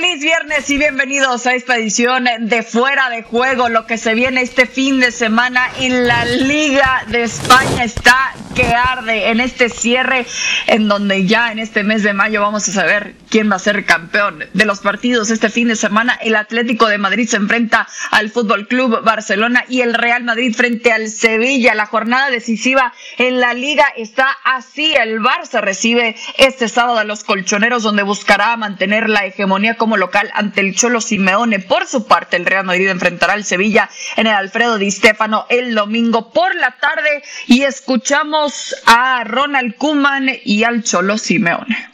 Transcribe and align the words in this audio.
Feliz 0.00 0.22
viernes 0.22 0.70
y 0.70 0.78
bienvenidos 0.78 1.46
a 1.46 1.52
esta 1.52 1.76
edición 1.76 2.24
de 2.40 2.62
Fuera 2.62 3.10
de 3.10 3.22
Juego. 3.22 3.68
Lo 3.68 3.86
que 3.86 3.98
se 3.98 4.14
viene 4.14 4.40
este 4.40 4.64
fin 4.64 4.98
de 4.98 5.12
semana 5.12 5.68
en 5.78 6.06
la 6.08 6.24
Liga 6.24 7.04
de 7.08 7.24
España 7.24 7.84
está 7.84 8.32
que 8.60 8.74
arde 8.74 9.30
en 9.30 9.40
este 9.40 9.70
cierre 9.70 10.26
en 10.66 10.86
donde 10.88 11.26
ya 11.26 11.50
en 11.50 11.58
este 11.58 11.82
mes 11.82 12.02
de 12.02 12.12
mayo 12.12 12.42
vamos 12.42 12.68
a 12.68 12.72
saber 12.72 13.14
quién 13.30 13.50
va 13.50 13.56
a 13.56 13.58
ser 13.58 13.86
campeón 13.86 14.44
de 14.52 14.64
los 14.66 14.80
partidos. 14.80 15.30
Este 15.30 15.48
fin 15.48 15.68
de 15.68 15.76
semana 15.76 16.18
el 16.20 16.36
Atlético 16.36 16.86
de 16.86 16.98
Madrid 16.98 17.26
se 17.26 17.36
enfrenta 17.36 17.88
al 18.10 18.30
Fútbol 18.30 18.68
Club 18.68 19.02
Barcelona 19.02 19.64
y 19.68 19.80
el 19.80 19.94
Real 19.94 20.24
Madrid 20.24 20.54
frente 20.54 20.92
al 20.92 21.08
Sevilla. 21.08 21.74
La 21.74 21.86
jornada 21.86 22.28
decisiva 22.28 22.92
en 23.16 23.40
la 23.40 23.54
liga 23.54 23.86
está 23.96 24.28
así. 24.44 24.94
El 24.94 25.20
Barça 25.20 25.60
recibe 25.60 26.16
este 26.36 26.68
sábado 26.68 26.98
a 26.98 27.04
los 27.04 27.24
colchoneros 27.24 27.82
donde 27.82 28.02
buscará 28.02 28.56
mantener 28.58 29.08
la 29.08 29.24
hegemonía 29.24 29.76
como 29.76 29.96
local 29.96 30.30
ante 30.34 30.60
el 30.60 30.74
Cholo 30.74 31.00
Simeone. 31.00 31.60
Por 31.60 31.86
su 31.86 32.06
parte, 32.06 32.36
el 32.36 32.44
Real 32.44 32.66
Madrid 32.66 32.88
enfrentará 32.88 33.32
al 33.32 33.44
Sevilla 33.44 33.88
en 34.16 34.26
el 34.26 34.34
Alfredo 34.34 34.76
Di 34.76 34.90
Stéfano 34.90 35.46
el 35.48 35.74
domingo 35.74 36.30
por 36.30 36.54
la 36.56 36.72
tarde 36.72 37.22
y 37.46 37.62
escuchamos 37.62 38.49
a 38.86 39.24
Ronald 39.24 39.76
Kuman 39.76 40.30
y 40.44 40.64
al 40.64 40.82
Cholo 40.82 41.18
Simeone. 41.18 41.90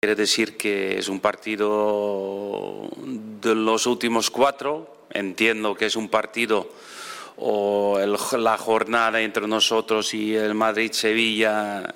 Quiere 0.00 0.16
decir 0.16 0.58
que 0.58 0.98
es 0.98 1.08
un 1.08 1.20
partido 1.20 2.90
de 3.40 3.54
los 3.54 3.86
últimos 3.86 4.30
cuatro. 4.30 5.06
Entiendo 5.10 5.74
que 5.74 5.86
es 5.86 5.96
un 5.96 6.10
partido 6.10 6.68
o 7.36 7.98
la 7.98 8.58
jornada 8.58 9.20
entre 9.22 9.46
nosotros 9.48 10.12
y 10.12 10.34
el 10.34 10.54
Madrid-Sevilla 10.54 11.94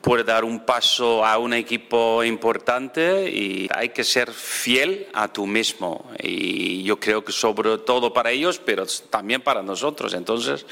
puede 0.00 0.24
dar 0.24 0.44
un 0.44 0.66
paso 0.66 1.24
a 1.24 1.38
un 1.38 1.54
equipo 1.54 2.22
importante 2.24 3.30
y 3.30 3.68
hay 3.74 3.90
que 3.90 4.04
ser 4.04 4.32
fiel 4.32 5.06
a 5.14 5.28
tú 5.28 5.46
mismo. 5.46 6.10
Y 6.22 6.82
yo 6.82 6.98
creo 6.98 7.24
que 7.24 7.32
sobre 7.32 7.78
todo 7.78 8.12
para 8.12 8.30
ellos, 8.30 8.60
pero 8.64 8.84
también 9.08 9.40
para 9.40 9.62
nosotros. 9.62 10.14
Entonces, 10.14 10.66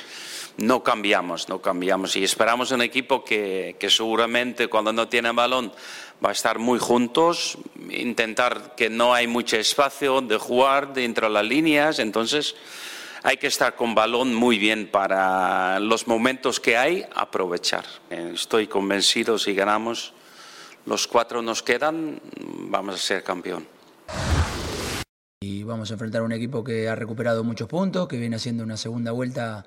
no 0.56 0.82
cambiamos, 0.82 1.48
no 1.48 1.60
cambiamos 1.60 2.16
y 2.16 2.24
esperamos 2.24 2.70
un 2.70 2.82
equipo 2.82 3.24
que, 3.24 3.77
seguramente 3.88 4.69
cuando 4.69 4.92
no 4.92 5.08
tiene 5.08 5.32
balón 5.32 5.72
va 6.24 6.30
a 6.30 6.32
estar 6.32 6.58
muy 6.58 6.78
juntos, 6.78 7.58
intentar 7.91 8.74
que 8.74 8.88
no 8.88 9.12
hay 9.12 9.27
mucho 9.27 9.56
espacio 9.56 10.22
de 10.22 10.38
jugar 10.38 10.94
dentro 10.94 11.27
de 11.27 11.34
las 11.34 11.44
líneas, 11.44 11.98
entonces 11.98 12.54
hay 13.27 13.38
que 13.38 13.48
estar 13.48 13.74
con 13.74 13.96
balón 13.96 14.32
muy 14.36 14.56
bien 14.56 14.88
para 14.88 15.80
los 15.80 16.06
momentos 16.06 16.60
que 16.60 16.77
hay, 16.77 17.05
aprovechar. 17.12 17.84
Estoy 18.08 18.69
convencido 18.69 19.36
si 19.36 19.52
ganamos 19.52 20.14
los 20.84 21.08
cuatro 21.08 21.42
nos 21.42 21.60
quedan, 21.60 22.20
vamos 22.70 22.94
a 22.94 22.98
ser 22.98 23.24
campeón. 23.24 23.66
Y 25.41 25.64
vamos 25.64 25.91
a 25.91 25.94
enfrentar 25.94 26.20
a 26.20 26.24
un 26.24 26.30
equipo 26.30 26.62
que 26.62 26.88
ha 26.88 26.94
recuperado 26.94 27.42
muchos 27.42 27.66
puntos, 27.66 28.06
que 28.06 28.16
viene 28.16 28.36
haciendo 28.36 28.62
una 28.62 28.77
segunda 28.77 29.10
vuelta 29.10 29.66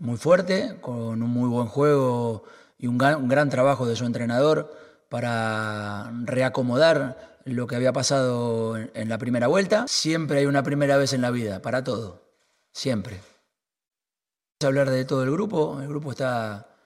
muy 0.00 0.16
fuerte, 0.16 0.78
con 0.80 1.22
un 1.22 1.30
muy 1.30 1.48
buen 1.48 1.68
juego 1.68 2.42
y 2.76 2.88
un 2.88 2.98
gran, 2.98 3.50
trabajo 3.50 3.86
de 3.86 3.94
su 3.94 4.04
entrenador 4.04 4.74
para 5.08 6.10
reacomodar 6.24 7.38
lo 7.44 7.68
que 7.68 7.76
había 7.76 7.92
pasado 7.92 8.76
en, 8.76 9.08
la 9.08 9.18
primera 9.18 9.46
vuelta. 9.46 9.84
Siempre 9.86 10.40
hay 10.40 10.46
una 10.46 10.64
primera 10.64 10.96
vez 10.96 11.12
en 11.12 11.20
la 11.20 11.30
vida, 11.30 11.62
para 11.62 11.84
todo, 11.84 12.29
siempre. 12.72 13.16
Vamos 13.16 14.62
a 14.62 14.66
hablar 14.66 14.90
de 14.90 15.04
todo 15.04 15.22
el 15.24 15.30
grupo, 15.30 15.80
el 15.80 15.88
grupo 15.88 16.10
está 16.10 16.76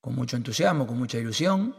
con 0.00 0.14
mucho 0.14 0.36
entusiasmo, 0.36 0.86
con 0.86 0.98
mucha 0.98 1.18
ilusión 1.18 1.74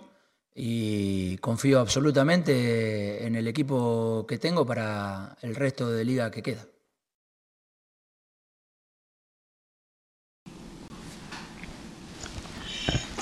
y 0.56 1.38
confío 1.38 1.80
absolutamente 1.80 3.26
en 3.26 3.36
el 3.36 3.48
equipo 3.48 4.26
que 4.28 4.38
tengo 4.38 4.66
para 4.66 5.38
el 5.42 5.56
resto 5.56 5.92
de 5.92 6.06
liga 6.06 6.32
que 6.32 6.44
queda. 6.44 6.66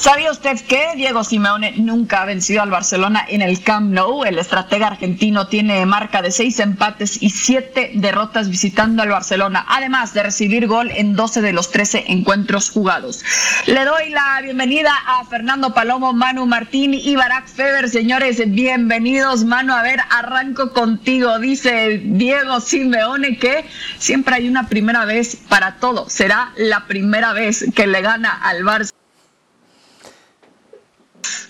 ¿Sabía 0.02 0.32
usted 0.32 0.60
que 0.62 0.96
Diego 0.96 1.24
Simeone 1.24 1.74
nunca 1.78 2.24
ha 2.24 2.26
vencido 2.26 2.64
al 2.64 2.72
Barcelona 2.72 3.24
en 3.30 3.44
el 3.44 3.62
Camp 3.62 3.94
Nou? 3.94 4.24
El 4.24 4.40
estratega 4.40 4.88
argentino 4.88 5.46
tiene 5.46 5.86
marca 5.86 6.24
de 6.24 6.32
seis 6.32 6.60
empates 6.60 7.22
y 7.22 7.30
siete 7.30 7.92
derrotas 7.94 8.50
visitando 8.50 9.04
al 9.04 9.10
Barcelona, 9.10 9.64
además 9.70 10.16
de 10.16 10.24
recibir 10.24 10.66
gol 10.66 10.90
en 10.90 11.16
12 11.16 11.44
de 11.44 11.54
los 11.54 11.70
13 11.70 12.06
encuentros 12.08 12.72
jugados. 12.72 13.24
Le 13.68 13.86
doy 13.86 14.10
la 14.10 14.42
bienvenida 14.42 14.92
a 15.06 15.24
Fernando 15.26 15.72
Palomo, 15.76 16.14
Manu 16.14 16.48
Martín 16.48 16.96
y 16.96 17.16
Barack 17.16 17.48
Feber. 17.48 17.88
Señores, 17.88 18.42
bienvenidos. 18.48 19.44
Manu, 19.44 19.72
a 19.72 19.84
ver, 19.84 20.00
arranco 20.10 20.74
contigo. 20.74 21.38
Dice 21.38 22.02
Diego 22.04 22.60
Simeone 22.60 23.38
que 23.38 23.66
siempre 24.00 24.34
hay 24.34 24.50
una 24.50 24.68
primera 24.68 25.06
vez 25.06 25.36
para 25.48 25.76
todo. 25.76 26.10
Será 26.10 26.54
la 26.56 26.88
primera 26.88 27.34
vez 27.34 27.66
que 27.76 27.86
le 27.86 28.02
gana 28.02 28.32
al 28.42 28.64
Barça. 28.64 29.01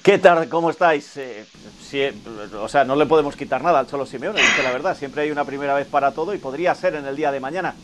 ¿Qué 0.04 0.18
tal? 0.18 0.50
¿Cómo 0.50 0.72
estáis? 0.72 1.16
Eh, 1.18 1.46
o 2.60 2.68
sea, 2.68 2.84
no 2.84 2.96
le 2.96 3.06
podemos 3.06 3.36
quitar 3.36 3.62
nada 3.62 3.78
al 3.78 3.86
Cholo 3.86 4.08
Simeone, 4.08 4.42
dice 4.42 4.64
la 4.64 4.72
verdad. 4.72 4.98
Siempre 4.98 5.22
hay 5.22 5.30
una 5.30 5.46
primera 5.46 5.76
vez 5.76 5.86
para 5.86 6.12
todo 6.12 6.34
y 6.34 6.40
podría 6.40 6.74
ser 6.74 6.96
en 6.96 7.06
el 7.06 7.16
día 7.16 7.32
de 7.32 7.40
mañana. 7.40 7.76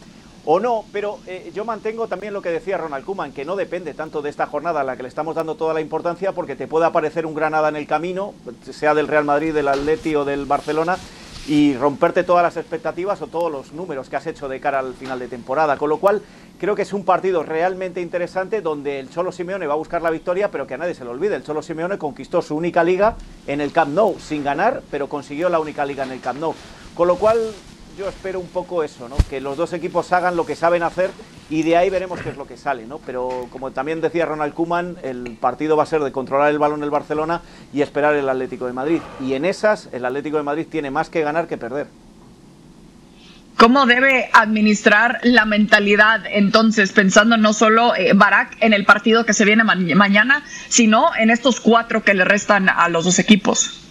O 0.43 0.59
no, 0.59 0.83
pero 0.91 1.19
eh, 1.27 1.51
yo 1.53 1.63
mantengo 1.63 2.07
también 2.07 2.33
lo 2.33 2.41
que 2.41 2.49
decía 2.49 2.79
Ronald 2.79 3.05
Kuman, 3.05 3.33
que 3.33 3.45
no 3.45 3.55
depende 3.55 3.93
tanto 3.93 4.23
de 4.23 4.31
esta 4.31 4.47
jornada 4.47 4.81
a 4.81 4.83
la 4.83 4.97
que 4.97 5.03
le 5.03 5.09
estamos 5.09 5.35
dando 5.35 5.53
toda 5.53 5.75
la 5.75 5.81
importancia, 5.81 6.31
porque 6.31 6.55
te 6.55 6.67
puede 6.67 6.87
aparecer 6.87 7.27
un 7.27 7.35
Granada 7.35 7.69
en 7.69 7.75
el 7.75 7.85
camino, 7.85 8.33
sea 8.63 8.95
del 8.95 9.07
Real 9.07 9.25
Madrid, 9.25 9.53
del 9.53 9.67
Atleti 9.67 10.15
o 10.15 10.25
del 10.25 10.45
Barcelona, 10.45 10.97
y 11.47 11.75
romperte 11.75 12.23
todas 12.23 12.43
las 12.43 12.57
expectativas 12.57 13.21
o 13.21 13.27
todos 13.27 13.51
los 13.51 13.73
números 13.73 14.09
que 14.09 14.17
has 14.17 14.27
hecho 14.27 14.49
de 14.49 14.59
cara 14.59 14.79
al 14.79 14.93
final 14.93 15.19
de 15.19 15.27
temporada. 15.27 15.77
Con 15.77 15.89
lo 15.89 15.97
cual, 15.97 16.21
Creo 16.59 16.75
que 16.75 16.81
es 16.81 16.91
un 16.91 17.05
partido 17.05 17.43
realmente 17.43 18.01
interesante 18.01 18.61
donde 18.61 18.99
el 18.99 19.11
Cholo 19.11 19.31
Simeone 19.31 19.67
va 19.67 19.75
a 19.75 19.77
buscar 19.77 20.01
la 20.01 20.09
victoria, 20.09 20.49
pero 20.49 20.65
que 20.65 20.73
a 20.73 20.77
nadie 20.77 20.95
se 20.95 21.03
le 21.03 21.11
olvide. 21.11 21.35
El 21.35 21.43
Cholo 21.43 21.61
Simeone 21.61 21.99
conquistó 21.99 22.41
su 22.41 22.55
única 22.55 22.83
liga 22.83 23.15
en 23.45 23.61
el 23.61 23.71
Camp 23.71 23.93
Nou, 23.93 24.17
sin 24.19 24.43
ganar, 24.43 24.81
pero 24.89 25.07
consiguió 25.07 25.49
la 25.49 25.59
única 25.59 25.85
liga 25.85 26.03
en 26.03 26.11
el 26.11 26.19
Camp 26.19 26.39
Nou. 26.39 26.55
Con 26.95 27.07
lo 27.07 27.17
cual, 27.17 27.37
yo 27.97 28.07
espero 28.07 28.39
un 28.39 28.47
poco 28.47 28.83
eso, 28.83 29.09
¿no? 29.09 29.17
Que 29.29 29.41
los 29.41 29.57
dos 29.57 29.73
equipos 29.73 30.13
hagan 30.13 30.35
lo 30.35 30.45
que 30.45 30.55
saben 30.55 30.83
hacer 30.83 31.09
y 31.49 31.63
de 31.63 31.77
ahí 31.77 31.89
veremos 31.89 32.21
qué 32.21 32.29
es 32.29 32.37
lo 32.37 32.45
que 32.45 32.55
sale, 32.55 32.85
¿no? 32.85 32.99
Pero 32.99 33.47
como 33.49 33.71
también 33.71 34.01
decía 34.01 34.25
Ronald 34.25 34.53
Kuman, 34.53 34.97
el 35.01 35.35
partido 35.39 35.75
va 35.75 35.83
a 35.83 35.87
ser 35.87 36.01
de 36.01 36.11
controlar 36.11 36.51
el 36.51 36.59
balón 36.59 36.83
el 36.83 36.91
Barcelona 36.91 37.41
y 37.73 37.81
esperar 37.81 38.15
el 38.15 38.29
Atlético 38.29 38.67
de 38.67 38.73
Madrid. 38.73 39.01
Y 39.19 39.33
en 39.33 39.45
esas, 39.45 39.89
el 39.91 40.05
Atlético 40.05 40.37
de 40.37 40.43
Madrid 40.43 40.67
tiene 40.69 40.91
más 40.91 41.09
que 41.09 41.21
ganar 41.21 41.47
que 41.47 41.57
perder. 41.57 41.87
¿Cómo 43.57 43.87
debe 43.87 44.29
administrar 44.33 45.19
la 45.23 45.45
mentalidad 45.45 46.21
entonces, 46.29 46.91
pensando 46.91 47.37
no 47.37 47.53
solo 47.53 47.95
eh, 47.95 48.13
Barak 48.13 48.57
en 48.59 48.73
el 48.73 48.85
partido 48.85 49.25
que 49.25 49.33
se 49.33 49.45
viene 49.45 49.63
mañana, 49.63 50.43
sino 50.69 51.09
en 51.17 51.31
estos 51.31 51.59
cuatro 51.59 52.03
que 52.03 52.13
le 52.13 52.23
restan 52.23 52.69
a 52.69 52.87
los 52.89 53.05
dos 53.05 53.17
equipos? 53.17 53.86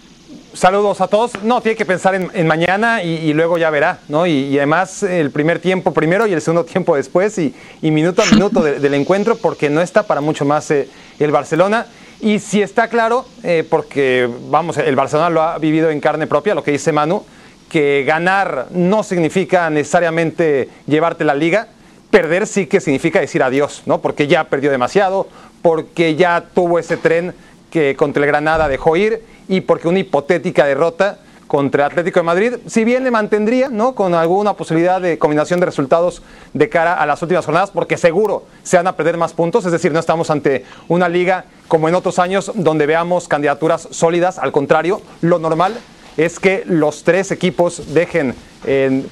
Saludos 0.57 1.01
a 1.01 1.07
todos. 1.07 1.43
No, 1.43 1.61
tiene 1.61 1.75
que 1.75 1.85
pensar 1.85 2.15
en, 2.15 2.47
mañana 2.47 3.03
y, 3.03 3.31
luego 3.33 3.59
ya 3.59 3.69
verá, 3.69 3.99
¿no? 4.07 4.25
Y, 4.25 4.57
además 4.57 5.03
el 5.03 5.29
primer 5.29 5.59
tiempo 5.59 5.93
primero 5.93 6.25
y 6.25 6.33
el 6.33 6.41
segundo 6.41 6.65
tiempo 6.65 6.95
después 6.95 7.37
y, 7.37 7.53
minuto 7.83 8.23
a 8.23 8.25
minuto 8.25 8.63
del 8.63 8.93
encuentro 8.95 9.37
porque 9.37 9.69
no 9.69 9.81
está 9.81 10.07
para 10.07 10.19
mucho 10.19 10.45
más 10.45 10.71
eh, 10.71 10.89
el 11.19 11.29
Barcelona. 11.29 11.85
Y 12.21 12.39
si 12.39 12.63
está 12.63 12.87
claro, 12.87 13.27
eh, 13.43 13.65
porque 13.69 14.27
vamos, 14.49 14.79
el 14.79 14.95
Barcelona 14.95 15.29
lo 15.29 15.43
ha 15.43 15.59
vivido 15.59 15.91
en 15.91 15.99
carne 15.99 16.25
propia, 16.25 16.55
lo 16.55 16.63
que 16.63 16.71
dice 16.71 16.91
Manu, 16.91 17.23
que 17.69 18.03
ganar 18.07 18.65
no 18.71 19.03
significa 19.03 19.69
necesariamente 19.69 20.69
llevarte 20.87 21.23
la 21.23 21.35
liga, 21.35 21.67
perder 22.09 22.47
sí 22.47 22.65
que 22.65 22.81
significa 22.81 23.19
decir 23.19 23.43
adiós, 23.43 23.83
¿no? 23.85 24.01
Porque 24.01 24.25
ya 24.25 24.45
perdió 24.45 24.71
demasiado, 24.71 25.27
porque 25.61 26.15
ya 26.15 26.45
tuvo 26.55 26.79
ese 26.79 26.97
tren 26.97 27.35
que 27.69 27.95
contra 27.95 28.23
el 28.23 28.27
Granada 28.27 28.67
dejó 28.67 28.95
ir 28.95 29.36
y 29.47 29.61
porque 29.61 29.87
una 29.87 29.99
hipotética 29.99 30.65
derrota 30.65 31.19
contra 31.47 31.85
Atlético 31.85 32.19
de 32.19 32.23
Madrid, 32.25 32.53
si 32.67 32.83
bien 32.83 33.05
le 33.05 33.11
mantendría, 33.11 33.69
¿no? 33.69 33.95
Con 33.95 34.13
alguna 34.13 34.53
posibilidad 34.53 34.99
de 34.99 35.17
combinación 35.17 35.61
de 35.61 35.65
resultados 35.65 36.21
de 36.53 36.67
cara 36.67 36.93
a 36.95 37.05
las 37.05 37.21
últimas 37.21 37.45
jornadas, 37.45 37.71
porque 37.71 37.97
seguro 37.97 38.43
se 38.63 38.75
van 38.75 38.87
a 38.87 38.97
perder 38.97 39.15
más 39.15 39.31
puntos, 39.31 39.65
es 39.65 39.71
decir, 39.71 39.93
no 39.93 39.99
estamos 39.99 40.29
ante 40.29 40.65
una 40.89 41.07
liga 41.07 41.45
como 41.69 41.87
en 41.87 41.95
otros 41.95 42.19
años 42.19 42.51
donde 42.53 42.85
veamos 42.85 43.29
candidaturas 43.29 43.87
sólidas, 43.91 44.39
al 44.39 44.51
contrario, 44.51 45.01
lo 45.21 45.39
normal 45.39 45.77
es 46.17 46.39
que 46.39 46.63
los 46.65 47.03
tres 47.03 47.31
equipos 47.31 47.93
dejen 47.93 48.35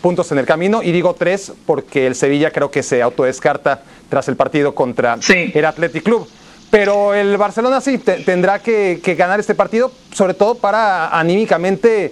puntos 0.02 0.32
en 0.32 0.40
el 0.40 0.46
camino. 0.46 0.82
Y 0.84 0.92
digo 0.92 1.14
tres 1.14 1.54
porque 1.66 2.08
el 2.08 2.16
Sevilla 2.16 2.52
creo 2.52 2.72
que 2.72 2.84
se 2.84 3.02
autodescarta 3.02 3.84
tras 4.10 4.28
el 4.28 4.36
partido 4.36 4.76
contra 4.76 5.18
el 5.30 5.66
Athletic 5.66 6.04
Club. 6.04 6.28
Pero 6.76 7.14
el 7.14 7.38
Barcelona 7.38 7.80
sí 7.80 7.98
tendrá 8.00 8.60
que, 8.60 9.00
ganar 9.18 9.40
este 9.40 9.56
partido, 9.56 9.94
sobre 10.12 10.34
todo 10.34 10.56
para 10.56 11.18
anímicamente 11.18 12.12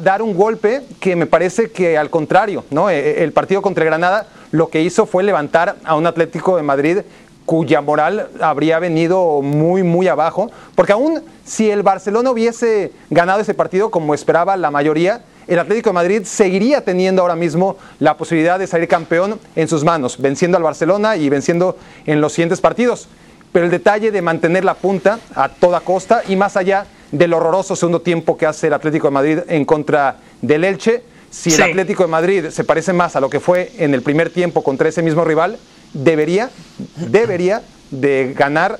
dar 0.00 0.20
un 0.20 0.34
golpe 0.34 0.82
que 0.98 1.14
me 1.14 1.26
parece 1.26 1.70
que 1.70 1.96
al 1.96 2.10
contrario, 2.10 2.64
¿no? 2.70 2.90
E, 2.90 2.98
e, 2.98 3.22
el 3.22 3.30
partido 3.30 3.62
contra 3.62 3.84
Granada 3.84 4.26
lo 4.50 4.68
que 4.68 4.82
hizo 4.82 5.06
fue 5.06 5.22
levantar 5.22 5.76
a 5.84 5.94
un 5.94 6.08
Atlético 6.08 6.56
de 6.56 6.64
Madrid 6.64 6.98
cuya 7.46 7.80
moral 7.80 8.30
habría 8.40 8.80
venido 8.80 9.42
muy, 9.42 9.84
muy 9.84 10.08
abajo, 10.08 10.50
porque 10.74 10.92
aún 10.92 11.22
si 11.44 11.70
el 11.70 11.84
Barcelona 11.84 12.32
hubiese 12.32 12.90
ganado 13.10 13.42
ese 13.42 13.54
partido 13.54 13.92
como 13.92 14.12
esperaba 14.12 14.56
la 14.56 14.72
mayoría, 14.72 15.22
el 15.46 15.60
Atlético 15.60 15.90
de 15.90 15.94
Madrid 15.94 16.22
seguiría 16.24 16.84
teniendo 16.84 17.22
ahora 17.22 17.36
mismo 17.36 17.76
la 18.00 18.16
posibilidad 18.16 18.58
de 18.58 18.66
salir 18.66 18.88
campeón 18.88 19.38
en 19.54 19.68
sus 19.68 19.84
manos, 19.84 20.20
venciendo 20.20 20.56
al 20.56 20.64
Barcelona 20.64 21.16
y 21.16 21.28
venciendo 21.28 21.76
en 22.06 22.20
los 22.20 22.32
siguientes 22.32 22.60
partidos. 22.60 23.08
Pero 23.52 23.64
el 23.64 23.70
detalle 23.70 24.10
de 24.10 24.22
mantener 24.22 24.64
la 24.64 24.74
punta 24.74 25.18
a 25.34 25.48
toda 25.48 25.80
costa 25.80 26.22
y 26.28 26.36
más 26.36 26.56
allá 26.56 26.86
del 27.12 27.32
horroroso 27.32 27.76
segundo 27.76 28.00
tiempo 28.00 28.36
que 28.36 28.46
hace 28.46 28.66
el 28.66 28.74
Atlético 28.74 29.08
de 29.08 29.12
Madrid 29.12 29.38
en 29.48 29.64
contra 29.64 30.16
del 30.42 30.64
Elche, 30.64 31.02
si 31.30 31.52
el 31.52 31.62
Atlético 31.62 32.04
de 32.04 32.08
Madrid 32.08 32.46
se 32.50 32.64
parece 32.64 32.92
más 32.92 33.16
a 33.16 33.20
lo 33.20 33.30
que 33.30 33.40
fue 33.40 33.72
en 33.78 33.94
el 33.94 34.02
primer 34.02 34.30
tiempo 34.30 34.62
contra 34.62 34.88
ese 34.88 35.02
mismo 35.02 35.24
rival, 35.24 35.58
debería, 35.92 36.50
debería 36.96 37.62
de 37.90 38.34
ganar 38.36 38.78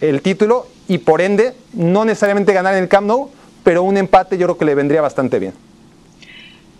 el 0.00 0.22
título 0.22 0.66
y 0.86 0.98
por 0.98 1.20
ende 1.20 1.54
no 1.72 2.04
necesariamente 2.04 2.52
ganar 2.52 2.74
en 2.74 2.82
el 2.82 2.88
Camp 2.88 3.06
Nou, 3.06 3.30
pero 3.62 3.82
un 3.82 3.96
empate 3.96 4.38
yo 4.38 4.46
creo 4.46 4.58
que 4.58 4.64
le 4.64 4.74
vendría 4.74 5.00
bastante 5.00 5.38
bien. 5.38 5.52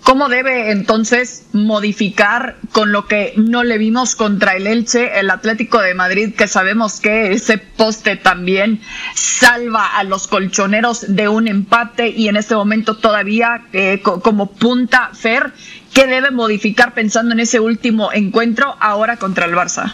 ¿Cómo 0.09 0.31
debe 0.31 0.71
entonces 0.71 1.49
modificar 1.53 2.57
con 2.73 2.93
lo 2.93 3.07
que 3.07 3.35
no 3.37 3.63
le 3.63 3.77
vimos 3.77 4.17
contra 4.17 4.57
el 4.57 4.67
Elche, 4.67 5.21
el 5.21 5.29
Atlético 5.29 5.83
de 5.83 5.93
Madrid, 5.93 6.35
que 6.35 6.49
sabemos 6.49 6.99
que 6.99 7.33
ese 7.33 7.59
poste 7.59 8.17
también 8.17 8.81
salva 9.15 9.99
a 9.99 10.05
los 10.05 10.27
colchoneros 10.27 11.15
de 11.15 11.29
un 11.29 11.47
empate 11.47 12.09
y 12.09 12.29
en 12.29 12.39
este 12.39 12.55
momento 12.55 12.97
todavía 12.97 13.67
eh, 13.75 14.01
como 14.01 14.51
punta 14.53 15.11
Fer? 15.13 15.53
¿Qué 15.93 16.07
debe 16.07 16.31
modificar 16.31 16.95
pensando 16.95 17.35
en 17.35 17.41
ese 17.41 17.61
último 17.61 18.11
encuentro 18.11 18.77
ahora 18.81 19.19
contra 19.19 19.45
el 19.45 19.53
Barça? 19.53 19.93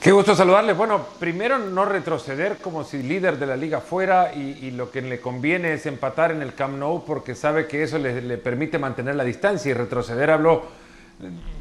Qué 0.00 0.12
gusto 0.12 0.34
saludarles. 0.34 0.78
Bueno, 0.78 1.04
primero 1.18 1.58
no 1.58 1.84
retroceder 1.84 2.56
como 2.56 2.84
si 2.84 3.02
líder 3.02 3.38
de 3.38 3.44
la 3.44 3.54
liga 3.54 3.82
fuera 3.82 4.32
y, 4.32 4.70
lo 4.70 4.90
que 4.90 5.02
le 5.02 5.20
conviene 5.20 5.74
es 5.74 5.84
empatar 5.84 6.30
en 6.30 6.40
el 6.40 6.54
Camp 6.54 6.78
Nou 6.78 7.04
porque 7.04 7.34
sabe 7.34 7.66
que 7.66 7.82
eso 7.82 7.98
le, 7.98 8.38
permite 8.38 8.78
mantener 8.78 9.14
la 9.14 9.24
distancia 9.24 9.70
y 9.70 9.74
retroceder 9.74 10.30
habló 10.30 10.62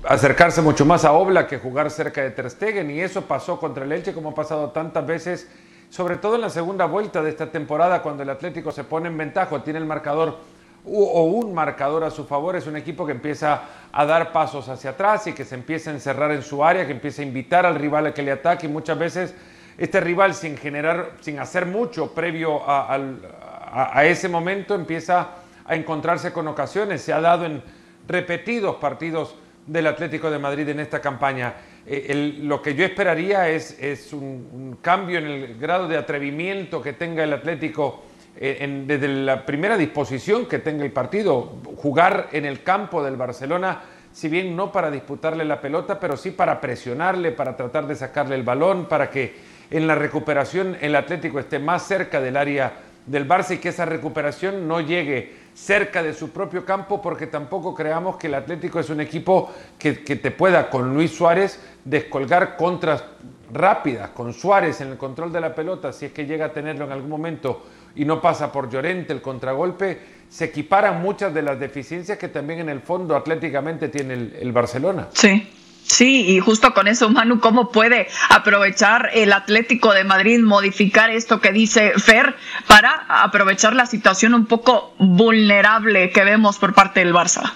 acercarse 0.06 0.62
mucho 0.62 0.86
más 0.86 1.04
a 1.04 1.12
Obla 1.12 1.48
que 1.48 1.58
jugar 1.58 1.92
cerca 1.92 2.22
de 2.22 2.32
Ter 2.32 2.50
Stegen 2.50 2.90
y 2.90 3.02
eso 3.02 3.24
pasó 3.24 3.60
contra 3.60 3.84
el 3.84 3.92
Elche 3.92 4.14
como 4.14 4.30
ha 4.30 4.36
pasado 4.36 4.70
tantas 4.70 5.06
veces, 5.06 5.50
sobre 5.90 6.16
todo 6.16 6.36
en 6.36 6.42
la 6.42 6.50
segunda 6.50 6.86
vuelta 6.86 7.22
de 7.22 7.32
esta 7.32 7.52
temporada 7.52 8.02
cuando 8.02 8.24
el 8.24 8.30
Atlético 8.30 8.72
se 8.72 8.86
pone 8.86 9.10
en 9.10 9.18
ventaja, 9.18 9.62
tiene 9.66 9.80
el 9.80 9.86
marcador 9.86 10.38
o 10.86 11.24
un 11.24 11.54
marcador 11.54 12.04
a 12.04 12.10
su 12.10 12.26
favor, 12.26 12.56
es 12.56 12.68
un 12.68 12.78
equipo 12.78 13.06
que 13.06 13.12
empieza 13.12 13.62
a 13.92 14.06
dar 14.06 14.32
pasos 14.32 14.70
hacia 14.70 14.92
atrás 14.92 15.28
y 15.28 15.34
que 15.34 15.46
se 15.46 15.56
empieza 15.56 15.90
a 15.90 15.94
encerrar 15.94 16.32
en 16.32 16.42
su 16.42 16.64
área, 16.64 16.86
que 16.86 16.92
empieza 16.92 17.22
a 17.22 17.26
invitar 17.26 17.66
al 17.66 17.76
rival 17.76 18.08
a 18.08 18.14
que 18.14 18.22
le 18.22 18.32
ataque 18.32 18.68
y 18.68 18.70
muchas 18.70 18.98
veces 18.98 19.34
este 19.78 20.00
rival 20.02 20.34
sin 20.34 20.58
generar, 20.58 21.12
sin 21.22 21.40
hacer 21.40 21.66
mucho 21.66 22.14
previo 22.14 22.62
a, 22.68 24.04
ese 24.04 24.28
momento 24.28 24.76
empieza 24.76 25.30
a 25.66 25.76
encontrarse 25.76 26.34
con 26.34 26.48
ocasiones. 26.48 27.02
Se 27.02 27.14
ha 27.14 27.22
dado 27.22 27.46
en 27.46 27.62
repetidos 28.08 28.76
partidos 28.76 29.36
del 29.66 29.88
Atlético 29.88 30.32
de 30.32 30.40
Madrid 30.40 30.68
en 30.70 30.80
esta 30.80 31.00
campaña. 31.00 31.54
Eh, 31.86 32.40
lo 32.42 32.62
que 32.62 32.76
yo 32.76 32.84
esperaría 32.84 33.48
es, 33.48 33.78
es 33.80 34.12
un, 34.12 34.50
un, 34.52 34.78
cambio 34.82 35.20
en 35.20 35.26
el 35.26 35.60
grado 35.60 35.88
de 35.88 35.98
atrevimiento 35.98 36.82
que 36.82 36.94
tenga 36.94 37.24
el 37.24 37.32
Atlético 37.32 38.04
eh, 38.42 38.84
desde 38.88 39.10
la 39.10 39.46
primera 39.46 39.76
disposición 39.76 40.46
que 40.46 40.60
tenga 40.60 40.86
el 40.86 40.94
partido, 40.94 41.58
jugar 41.76 42.30
en 42.32 42.46
el 42.46 42.64
campo 42.64 43.04
del 43.04 43.18
Barcelona, 43.18 43.82
si 44.14 44.30
bien 44.30 44.56
no 44.56 44.72
para 44.72 44.90
disputarle 44.90 45.44
la 45.44 45.60
pelota, 45.60 46.00
pero 46.00 46.16
sí 46.16 46.32
para 46.32 46.62
presionarle, 46.62 47.34
para 47.34 47.58
tratar 47.58 47.86
de 47.86 47.96
sacarle 47.96 48.36
el 48.36 48.44
balón, 48.44 48.86
para 48.86 49.10
que 49.10 49.36
en 49.70 49.88
la 49.88 49.96
recuperación 49.96 50.78
el 50.80 50.96
Atlético 50.96 51.38
esté 51.38 51.60
más 51.60 51.84
cerca 51.86 52.22
del 52.22 52.38
área 52.38 52.72
del 53.06 53.28
Barça 53.28 53.56
y 53.56 53.58
que 53.58 53.70
esa 53.70 53.84
recuperación 53.86 54.70
no 54.70 54.80
llegue 54.80 55.34
cerca 55.54 56.02
de 56.02 56.14
su 56.14 56.30
propio 56.30 56.64
campo, 56.64 57.02
porque 57.02 57.28
tampoco 57.28 57.76
creamos 57.76 58.16
que 58.16 58.28
el 58.28 58.36
Atlético 58.36 58.80
es 58.80 58.90
un 58.90 59.02
equipo 59.02 59.54
que, 59.78 60.02
que 60.02 60.16
te 60.16 60.32
pueda 60.32 60.70
con 60.70 60.94
Luis 60.94 61.12
Suárez 61.12 61.60
descolgar 61.84 62.56
contras 62.56 63.04
rápidas, 63.52 64.12
con 64.12 64.32
Suárez 64.32 64.80
en 64.80 64.90
el 64.92 64.98
control 64.98 65.34
de 65.34 65.42
la 65.42 65.54
pelota, 65.54 65.92
si 65.92 66.06
es 66.06 66.14
que 66.14 66.26
llega 66.26 66.46
a 66.46 66.54
tenerlo 66.54 66.86
en 66.86 66.94
algún 66.94 67.10
momento 67.10 67.66
y 67.96 68.06
no 68.06 68.22
pasa 68.22 68.52
por 68.52 68.70
Llorente 68.70 69.14
el 69.14 69.22
contragolpe, 69.22 70.00
se 70.30 70.46
equiparan 70.46 71.02
muchas 71.02 71.34
de 71.34 71.42
las 71.42 71.60
deficiencias 71.60 72.18
que 72.18 72.28
también 72.28 72.60
en 72.60 72.70
el 72.70 72.82
fondo 72.82 73.16
atléticamente 73.16 73.90
tiene 73.90 74.14
el, 74.14 74.52
Barcelona. 74.52 75.08
Sí. 75.14 75.48
Sí, 75.82 76.36
y 76.36 76.40
justo 76.40 76.72
con 76.76 76.88
eso, 76.88 77.10
Manu, 77.10 77.40
¿cómo 77.40 77.72
puede 77.72 78.08
aprovechar 78.30 79.10
el 79.12 79.34
Atlético 79.34 79.92
de 79.92 80.04
Madrid, 80.04 80.40
modificar 80.40 81.10
esto 81.10 81.42
que 81.42 81.52
dice 81.52 81.94
Fer 81.98 82.36
para 82.68 83.06
aprovechar 83.08 83.76
la 83.76 83.88
situación 83.88 84.36
un 84.36 84.46
poco 84.46 84.94
vulnerable 85.00 86.12
que 86.12 86.24
vemos 86.24 86.60
por 86.60 86.76
parte 86.76 87.00
del 87.00 87.12
Barça? 87.12 87.52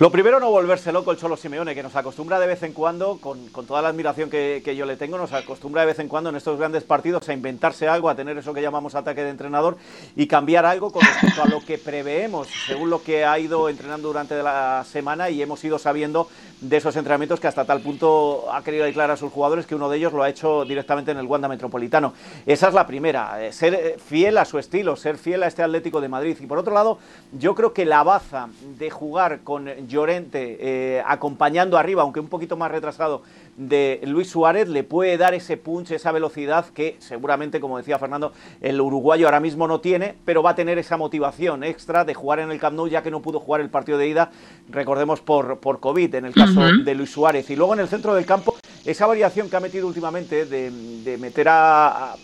Lo 0.00 0.10
primero, 0.10 0.40
no 0.40 0.50
volverse 0.50 0.90
loco 0.90 1.12
el 1.12 1.18
Cholo 1.18 1.36
Simeone, 1.36 1.72
que 1.72 1.82
nos 1.84 1.94
acostumbra 1.94 2.40
de 2.40 2.48
vez 2.48 2.64
en 2.64 2.72
cuando, 2.72 3.18
con, 3.20 3.46
toda 3.64 3.80
la 3.80 3.90
admiración 3.90 4.28
que, 4.28 4.74
yo 4.76 4.86
le 4.86 4.96
tengo, 4.96 5.16
nos 5.16 5.32
acostumbra 5.32 5.82
de 5.82 5.86
vez 5.86 6.00
en 6.00 6.08
cuando 6.08 6.30
en 6.30 6.36
estos 6.36 6.58
grandes 6.58 6.82
partidos 6.82 7.28
a 7.28 7.32
inventarse 7.32 7.86
algo, 7.86 8.08
a 8.08 8.16
tener 8.16 8.36
eso 8.36 8.52
que 8.52 8.60
llamamos 8.60 8.96
ataque 8.96 9.22
de 9.22 9.30
entrenador 9.30 9.76
y 10.16 10.26
cambiar 10.26 10.66
algo 10.66 10.90
con 10.90 11.02
respecto 11.02 11.44
a 11.44 11.46
lo 11.46 11.64
que 11.64 11.78
preveemos, 11.78 12.48
según 12.66 12.90
lo 12.90 13.04
que 13.04 13.24
ha 13.24 13.38
ido 13.38 13.68
entrenando 13.68 14.08
durante 14.08 14.42
la 14.42 14.84
semana 14.84 15.30
y 15.30 15.40
hemos 15.40 15.62
ido 15.62 15.78
sabiendo 15.78 16.26
de 16.60 16.76
esos 16.76 16.96
entrenamientos 16.96 17.38
que 17.38 17.46
hasta 17.46 17.64
tal 17.64 17.80
punto 17.80 18.52
ha 18.52 18.64
querido 18.64 18.84
declarar 18.84 19.12
a 19.12 19.16
sus 19.16 19.30
jugadores 19.30 19.64
que 19.64 19.76
uno 19.76 19.88
de 19.88 19.98
ellos 19.98 20.12
lo 20.12 20.24
ha 20.24 20.28
hecho 20.28 20.64
directamente 20.64 21.12
en 21.12 21.18
el 21.18 21.26
Wanda 21.26 21.46
Metropolitano. 21.46 22.14
Esa 22.46 22.66
es 22.66 22.74
la 22.74 22.84
primera, 22.84 23.44
eh, 23.44 23.52
ser 23.52 23.74
eh, 23.74 23.96
fiel 24.04 24.38
a 24.38 24.44
su 24.44 24.58
estilo, 24.58 24.96
ser 24.96 25.18
fiel 25.18 25.44
a 25.44 25.46
este 25.46 25.62
Atlético 25.62 26.00
de 26.00 26.08
Madrid. 26.08 26.36
Y 26.40 26.46
por 26.46 26.58
otro 26.58 26.74
lado, 26.74 26.98
yo 27.32 27.54
creo 27.54 27.72
que 27.72 27.84
la 27.84 28.02
baza 28.02 28.48
de 28.76 28.90
jugar 28.90 29.42
con 29.44 29.68
Llorente 29.86 30.58
eh, 30.60 31.02
acompañando 31.06 31.78
arriba, 31.78 32.02
aunque 32.02 32.20
un 32.20 32.28
poquito 32.28 32.56
más 32.56 32.70
retrasado, 32.70 33.22
de 33.56 34.00
Luis 34.04 34.30
Suárez 34.30 34.68
le 34.68 34.82
puede 34.82 35.16
dar 35.16 35.34
ese 35.34 35.56
punch, 35.56 35.92
esa 35.92 36.12
velocidad 36.12 36.66
que 36.74 36.96
seguramente, 36.98 37.60
como 37.60 37.78
decía 37.78 37.98
Fernando, 37.98 38.32
el 38.60 38.80
uruguayo 38.80 39.26
ahora 39.26 39.40
mismo 39.40 39.68
no 39.68 39.80
tiene, 39.80 40.14
pero 40.24 40.42
va 40.42 40.50
a 40.50 40.54
tener 40.54 40.78
esa 40.78 40.96
motivación 40.96 41.62
extra 41.62 42.04
de 42.04 42.14
jugar 42.14 42.40
en 42.40 42.50
el 42.50 42.58
Camp 42.58 42.76
Nou 42.76 42.88
ya 42.88 43.02
que 43.02 43.10
no 43.10 43.20
pudo 43.20 43.40
jugar 43.40 43.60
el 43.60 43.70
partido 43.70 43.98
de 43.98 44.08
ida, 44.08 44.30
recordemos 44.68 45.20
por, 45.20 45.58
por 45.58 45.80
COVID 45.80 46.14
en 46.14 46.24
el 46.24 46.34
caso 46.34 46.60
de 46.84 46.94
Luis 46.94 47.10
Suárez. 47.10 47.48
Y 47.50 47.56
luego 47.56 47.74
en 47.74 47.80
el 47.80 47.88
centro 47.88 48.14
del 48.14 48.26
campo, 48.26 48.56
esa 48.84 49.06
variación 49.06 49.48
que 49.48 49.56
ha 49.56 49.60
metido 49.60 49.86
últimamente 49.86 50.46
de, 50.46 51.16
meter 51.18 51.46
a, 51.48 52.14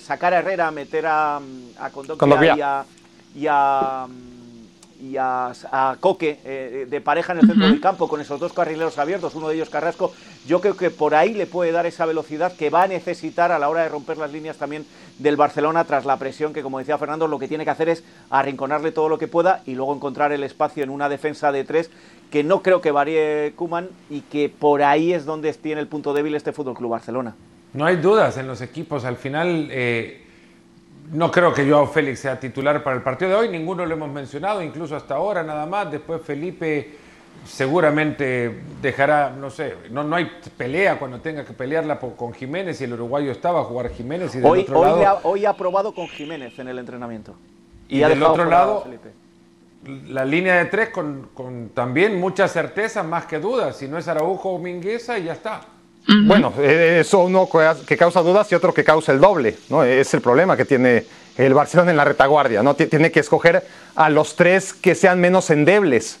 sacar 0.00 0.34
a 0.34 0.38
Herrera, 0.38 0.70
meter 0.70 1.06
a, 1.06 1.36
a 1.36 1.90
y 2.56 2.60
a 2.60 2.84
y 3.34 3.46
a, 3.48 4.06
Coque 6.00 6.40
eh, 6.44 6.86
de 6.88 7.00
pareja 7.00 7.32
en 7.32 7.38
el 7.38 7.46
centro 7.46 7.66
del 7.66 7.80
campo 7.80 8.08
con 8.08 8.20
esos 8.20 8.40
dos 8.40 8.52
carrileros 8.52 8.98
abiertos, 8.98 9.34
uno 9.36 9.48
de 9.48 9.54
ellos 9.54 9.70
Carrasco, 9.70 10.12
yo 10.46 10.60
creo 10.60 10.76
que 10.76 10.90
por 10.90 11.14
ahí 11.14 11.34
le 11.34 11.46
puede 11.46 11.70
dar 11.70 11.86
esa 11.86 12.04
velocidad 12.04 12.52
que 12.56 12.68
va 12.68 12.82
a 12.82 12.88
necesitar 12.88 13.52
a 13.52 13.60
la 13.60 13.68
hora 13.68 13.82
de 13.82 13.90
romper 13.90 14.18
las 14.18 14.32
líneas 14.32 14.56
también 14.56 14.84
del 15.18 15.36
Barcelona 15.36 15.84
tras 15.84 16.04
la 16.04 16.16
presión 16.16 16.52
que, 16.52 16.62
como 16.62 16.80
decía 16.80 16.98
Fernando, 16.98 17.28
lo 17.28 17.38
que 17.38 17.46
tiene 17.46 17.64
que 17.64 17.70
hacer 17.70 17.88
es 17.88 18.02
arrinconarle 18.28 18.90
todo 18.90 19.08
lo 19.08 19.18
que 19.18 19.28
pueda 19.28 19.62
y 19.66 19.74
luego 19.74 19.94
encontrar 19.94 20.32
el 20.32 20.42
espacio 20.42 20.82
en 20.82 20.90
una 20.90 21.08
defensa 21.08 21.52
de 21.52 21.62
tres 21.62 21.90
que 22.30 22.42
no 22.42 22.62
creo 22.62 22.80
que 22.80 22.90
varíe 22.90 23.52
Kuman 23.54 23.88
y 24.10 24.22
que 24.22 24.48
por 24.48 24.82
ahí 24.82 25.12
es 25.12 25.24
donde 25.24 25.52
tiene 25.52 25.80
el 25.80 25.86
punto 25.86 26.12
débil 26.12 26.34
este 26.34 26.52
Fútbol 26.52 26.74
Club 26.74 26.90
Barcelona. 26.90 27.34
No 27.72 27.86
hay 27.86 27.96
dudas 27.96 28.36
en 28.36 28.48
los 28.48 28.60
equipos, 28.60 29.04
al 29.04 29.16
final... 29.16 29.68
Eh 29.70 30.24
no 31.12 31.30
creo 31.30 31.52
que 31.52 31.68
Joao 31.68 31.86
Félix 31.86 32.20
sea 32.20 32.38
titular 32.38 32.82
para 32.82 32.96
el 32.96 33.02
partido 33.02 33.30
de 33.30 33.36
hoy, 33.36 33.48
ninguno 33.48 33.86
lo 33.86 33.94
hemos 33.94 34.10
mencionado, 34.10 34.62
incluso 34.62 34.96
hasta 34.96 35.14
ahora 35.14 35.42
nada 35.42 35.66
más. 35.66 35.90
Después 35.90 36.20
Felipe 36.22 36.96
seguramente 37.46 38.62
dejará, 38.82 39.30
no 39.30 39.50
sé, 39.50 39.74
no, 39.90 40.04
no 40.04 40.16
hay 40.16 40.30
pelea 40.56 40.98
cuando 40.98 41.20
tenga 41.20 41.44
que 41.44 41.52
pelearla 41.52 41.98
con 41.98 42.32
Jiménez 42.32 42.80
y 42.80 42.84
el 42.84 42.92
uruguayo 42.92 43.30
estaba 43.30 43.60
a 43.60 43.64
jugar 43.64 43.90
Jiménez. 43.90 44.34
Y 44.34 44.42
hoy, 44.42 44.66
hoy, 45.22 45.46
ha, 45.46 45.52
probado 45.54 45.94
con 45.94 46.08
Jiménez 46.08 46.58
en 46.58 46.68
el 46.68 46.78
entrenamiento. 46.78 47.34
Y, 47.88 48.00
del 48.00 48.22
otro 48.22 48.44
lado, 48.44 48.84
la 50.08 50.24
línea 50.24 50.56
de 50.56 50.66
tres 50.66 50.90
con, 50.90 51.30
con, 51.32 51.70
también 51.70 52.20
mucha 52.20 52.48
certeza, 52.48 53.02
más 53.02 53.24
que 53.24 53.38
dudas. 53.38 53.76
Si 53.76 53.88
no 53.88 53.96
es 53.96 54.08
Araujo 54.08 54.50
o 54.50 54.58
Mingueza, 54.58 55.18
y 55.18 55.24
ya 55.24 55.32
está. 55.32 55.62
Bueno, 56.08 56.54
eh, 56.58 56.98
eso 57.00 57.20
uno 57.20 57.48
que 57.86 57.96
causa 57.98 58.22
dudas 58.22 58.50
y 58.50 58.54
otro 58.54 58.72
que 58.72 58.82
causa 58.82 59.12
el 59.12 59.20
doble, 59.20 59.58
¿no? 59.68 59.84
Es 59.84 60.14
el 60.14 60.22
problema 60.22 60.56
que 60.56 60.64
tiene 60.64 61.04
el 61.36 61.52
Barcelona 61.52 61.90
en 61.90 61.98
la 61.98 62.04
retaguardia, 62.04 62.62
¿no? 62.62 62.74
Tiene 62.74 63.12
que 63.12 63.20
escoger 63.20 63.62
a 63.94 64.08
los 64.08 64.34
tres 64.34 64.72
que 64.72 64.94
sean 64.94 65.20
menos 65.20 65.50
endebles, 65.50 66.18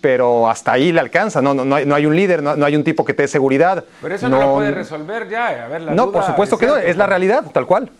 pero 0.00 0.48
hasta 0.48 0.72
ahí 0.72 0.90
le 0.90 1.00
alcanza, 1.00 1.42
no, 1.42 1.52
no, 1.52 1.74
hay, 1.74 2.06
un 2.06 2.16
líder, 2.16 2.42
no, 2.42 2.64
hay 2.64 2.76
un 2.76 2.82
tipo 2.82 3.04
que 3.04 3.12
te 3.12 3.24
dé 3.24 3.28
seguridad. 3.28 3.84
Pero 4.00 4.14
eso 4.14 4.28
no, 4.28 4.40
lo 4.40 4.54
puede 4.54 4.70
resolver 4.70 5.28
ya, 5.28 5.66
a 5.66 5.68
ver, 5.68 5.82
la 5.82 5.94
No, 5.94 6.10
por 6.10 6.24
supuesto 6.24 6.56
que 6.56 6.66
no, 6.66 6.76
es 6.78 6.96
la 6.96 7.06
realidad, 7.06 7.44
tal 7.52 7.66
cual. 7.66 7.90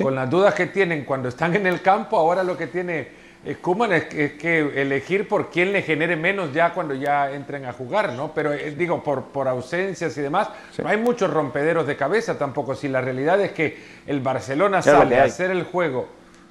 Con 0.00 0.14
las 0.14 0.30
dudas 0.30 0.54
que 0.54 0.66
tienen 0.66 1.04
cuando 1.04 1.28
están 1.28 1.56
en 1.56 1.66
el 1.66 1.80
campo, 1.80 2.16
ahora 2.18 2.44
lo 2.44 2.56
que 2.56 2.66
tiene 2.68 3.21
Kuman 3.60 3.92
es, 3.92 4.04
que 4.04 4.80
elegir 4.80 5.26
por 5.26 5.50
quién 5.50 5.72
le 5.72 5.82
genere 5.82 6.14
menos 6.14 6.52
ya 6.52 6.72
cuando 6.72 6.94
ya 6.94 7.32
entren 7.32 7.64
a 7.64 7.72
jugar, 7.72 8.12
¿no? 8.12 8.32
Pero 8.32 8.52
eh, 8.52 8.72
digo, 8.76 9.02
por, 9.02 9.24
por 9.24 9.48
ausencias 9.48 10.16
y 10.16 10.20
demás, 10.20 10.48
no 10.78 10.88
hay 10.88 10.96
muchos 10.96 11.28
rompederos 11.28 11.86
de 11.86 11.96
cabeza 11.96 12.38
tampoco. 12.38 12.76
Si 12.76 12.86
la 12.86 13.00
realidad 13.00 13.40
es 13.40 13.50
que 13.50 13.76
el 14.06 14.20
Barcelona 14.20 14.80
sale 14.80 15.18
a 15.18 15.24
hacer 15.24 15.50
el 15.50 15.64
juego 15.64 16.06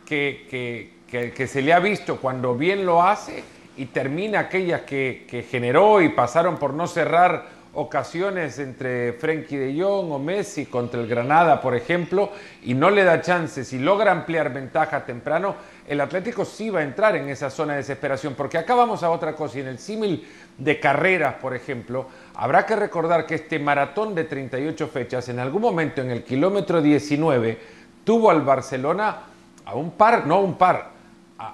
que, 0.06 0.92
que, 1.10 1.32
que, 1.32 1.48
se 1.48 1.62
le 1.62 1.72
ha 1.72 1.80
visto 1.80 2.18
cuando 2.18 2.56
bien 2.56 2.86
lo 2.86 3.02
hace 3.02 3.42
y 3.78 3.86
termina 3.86 4.42
aquellas 4.42 4.82
que, 4.82 5.26
que 5.30 5.44
generó 5.44 6.02
y 6.02 6.10
pasaron 6.10 6.58
por 6.58 6.74
no 6.74 6.88
cerrar 6.88 7.61
ocasiones 7.74 8.60
entre 8.60 9.14
Frenkie 9.14 9.58
de 9.58 9.82
Jong 9.82 10.12
o 10.12 10.20
Messi 10.20 10.66
contra 10.66 11.00
el 11.00 11.08
Granada, 11.08 11.62
por 11.62 11.76
ejemplo, 11.76 12.32
y 12.64 12.74
no 12.74 12.90
le 12.90 13.04
da 13.04 13.22
chances 13.22 13.72
y 13.72 13.80
logra 13.80 14.12
ampliar 14.12 14.54
ventaja 14.54 15.06
temprano, 15.06 15.56
el 15.88 16.02
Atlético 16.02 16.44
sí 16.44 16.70
va 16.70 16.82
a 16.82 16.84
entrar 16.84 17.16
en 17.16 17.30
esa 17.30 17.50
zona 17.50 17.74
de 17.74 17.80
desesperación, 17.80 18.36
porque 18.36 18.58
acá 18.58 18.76
vamos 18.76 19.04
a 19.04 19.10
otra 19.10 19.36
cosa, 19.36 19.58
y 19.58 19.62
en 19.62 19.68
el 19.68 19.80
símil 19.80 20.28
de 20.58 20.80
carreras, 20.80 21.36
por 21.36 21.56
ejemplo, 21.56 22.08
habrá 22.36 22.66
que 22.66 22.76
recordar 22.76 23.26
que 23.26 23.36
este 23.36 23.58
maratón 23.58 24.16
de 24.16 24.26
38 24.26 24.88
fechas, 24.88 25.30
en 25.30 25.40
algún 25.40 25.62
momento 25.62 26.02
en 26.02 26.12
el 26.12 26.24
kilómetro 26.24 26.82
19, 26.82 27.58
tuvo 28.04 28.32
al 28.32 28.42
Barcelona 28.42 29.18
a 29.66 29.76
un 29.76 29.92
par, 29.92 30.28
no 30.28 30.42
un 30.42 30.58
par, 30.58 30.91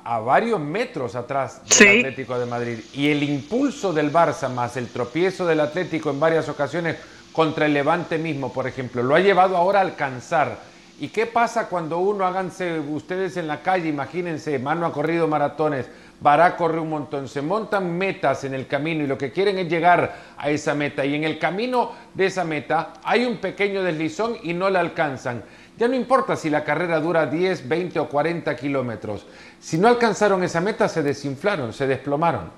a, 0.03 0.20
varios 0.20 0.60
metros 0.60 1.15
atrás 1.15 1.62
del 1.79 2.00
Atlético 2.00 2.38
de 2.38 2.46
Madrid. 2.46 2.79
Y 2.94 3.10
el 3.10 3.24
impulso 3.24 3.94
del 3.94 4.12
Barça 4.12 4.50
más 4.50 4.75
el 4.77 4.88
tropiezo 4.88 5.46
del 5.46 5.62
Atlético 5.62 6.10
en 6.10 6.20
varias 6.20 6.50
ocasiones 6.50 6.98
contra 7.32 7.67
el 7.67 7.74
Levante 7.74 8.17
mismo, 8.17 8.51
por 8.51 8.67
ejemplo, 8.67 9.03
lo 9.03 9.15
ha 9.15 9.20
llevado 9.20 9.56
ahora 9.56 9.79
a 9.79 9.84
alcanzar. 9.84 10.58
¿Y 11.00 11.10
qué 11.10 11.27
pasa 11.27 11.67
cuando 11.67 12.00
uno, 12.00 12.25
háganse 12.25 12.79
ustedes 12.79 13.38
en 13.38 13.48
la 13.48 13.62
calle, 13.62 13.88
imagínense, 13.88 14.58
Mano 14.58 14.88
ha 14.88 14.91
corrido 14.91 15.27
maratones, 15.27 15.86
Bará 16.20 16.58
corre 16.58 16.79
un 16.79 16.89
montón, 16.89 17.27
se 17.27 17.44
montan 17.44 17.96
metas 17.96 18.44
en 18.44 18.56
el 18.56 18.65
camino 18.65 19.03
y 19.03 19.08
lo 19.08 19.20
que 19.20 19.32
quieren 19.32 19.60
es 19.60 19.70
llegar 19.70 20.15
a 20.36 20.50
esa 20.50 20.74
meta. 20.74 21.06
Y 21.06 21.13
en 21.13 21.24
el 21.24 21.38
camino 21.38 21.91
de 22.15 22.25
esa 22.25 22.44
meta 22.44 22.94
hay 23.03 23.24
un 23.25 23.38
pequeño 23.38 23.84
deslizón 23.84 24.36
y 24.41 24.56
no 24.56 24.72
la 24.72 24.79
alcanzan. 24.79 25.44
Ya 25.77 25.88
no 25.88 25.96
importa 25.96 26.36
si 26.36 26.50
la 26.50 26.63
carrera 26.63 27.00
dura 27.00 27.27
10, 27.27 27.67
20 27.67 28.00
o 28.00 28.10
40 28.10 28.55
kilómetros. 28.55 29.25
Si 29.60 29.77
no 29.77 29.88
alcanzaron 29.88 30.43
esa 30.43 30.60
meta, 30.60 30.89
se 30.89 31.03
desinflaron, 31.03 31.72
se 31.72 31.86
desplomaron. 31.86 32.50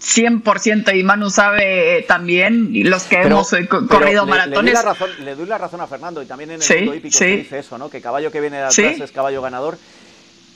100% 0.00 0.98
y 0.98 1.02
Manu 1.02 1.30
sabe 1.30 1.98
eh, 1.98 2.02
también, 2.02 2.70
los 2.88 3.04
que 3.04 3.16
hemos 3.20 3.52
eh, 3.52 3.68
corrido 3.68 4.24
maratones. 4.24 4.62
Le 4.64 4.72
doy, 4.72 4.72
la 4.72 4.82
razón, 4.82 5.10
le 5.24 5.34
doy, 5.34 5.46
la 5.46 5.58
razón, 5.58 5.80
a 5.82 5.86
Fernando 5.86 6.22
y 6.22 6.26
también 6.26 6.52
en 6.52 6.62
el 6.62 6.76
mundo 6.78 6.94
hípico 6.94 7.18
se 7.18 7.36
dice 7.36 7.58
eso, 7.58 7.76
¿no? 7.76 7.90
que 7.90 8.00
caballo 8.00 8.32
que 8.32 8.40
viene 8.40 8.56
de 8.56 8.62
atrás 8.64 9.00
es 9.00 9.12
caballo 9.12 9.42
ganador. 9.42 9.76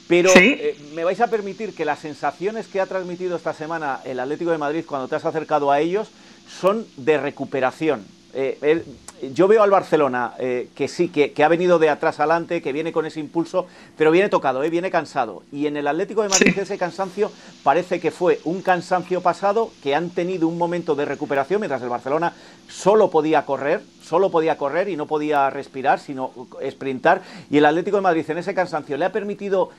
Pero 0.08 0.30
eh, 0.34 0.76
me 0.94 1.04
vais 1.04 1.20
a 1.20 1.28
permitir 1.28 1.74
que 1.74 1.84
las 1.84 1.98
sensaciones 1.98 2.68
que 2.68 2.80
ha 2.80 2.86
transmitido 2.86 3.36
esta 3.36 3.54
semana 3.54 4.00
el 4.04 4.20
Atlético 4.20 4.50
de 4.50 4.58
Madrid 4.58 4.84
cuando 4.86 5.08
te 5.08 5.16
has 5.16 5.24
acercado 5.24 5.70
a 5.70 5.80
ellos 5.80 6.10
son 6.60 6.86
de 6.96 7.18
recuperación. 7.18 8.04
Eh, 8.34 8.84
yo 9.32 9.48
veo 9.48 9.62
al 9.62 9.70
Barcelona 9.70 10.34
eh, 10.38 10.68
que 10.74 10.88
sí, 10.88 11.08
que, 11.08 11.32
ha 11.44 11.48
venido 11.48 11.78
de 11.78 11.88
atrás 11.88 12.18
adelante, 12.20 12.60
que 12.60 12.72
viene 12.72 12.92
con 12.92 13.06
ese 13.06 13.20
impulso, 13.20 13.66
pero 13.96 14.10
viene 14.10 14.28
tocado, 14.28 14.62
eh, 14.64 14.70
viene 14.70 14.90
cansado. 14.90 15.42
Y 15.52 15.66
en 15.66 15.76
el 15.76 15.86
Atlético 15.86 16.22
de 16.22 16.28
Madrid 16.28 16.58
ese 16.58 16.76
cansancio 16.76 17.30
parece 17.62 18.00
que 18.00 18.10
fue 18.10 18.40
un 18.44 18.60
cansancio 18.60 19.20
pasado, 19.20 19.70
que 19.82 19.94
han 19.94 20.10
tenido 20.10 20.48
un 20.48 20.58
momento 20.58 20.94
de 20.94 21.04
recuperación, 21.04 21.60
mientras 21.60 21.82
el 21.82 21.88
Barcelona 21.88 22.34
solo 22.68 23.10
podía 23.10 23.46
correr, 23.46 23.82
solo 24.02 24.30
podía 24.30 24.58
correr 24.58 24.88
y 24.88 24.96
no 24.96 25.06
podía 25.06 25.48
respirar, 25.48 26.00
sino 26.00 26.32
sprintar. 26.70 27.22
Y 27.50 27.58
el 27.58 27.66
Atlético 27.66 27.96
de 27.98 28.02
Madrid 28.02 28.24
en 28.28 28.38
ese 28.38 28.54
cansancio 28.54 28.96
le 28.96 29.04
ha 29.04 29.12
permitido 29.12 29.70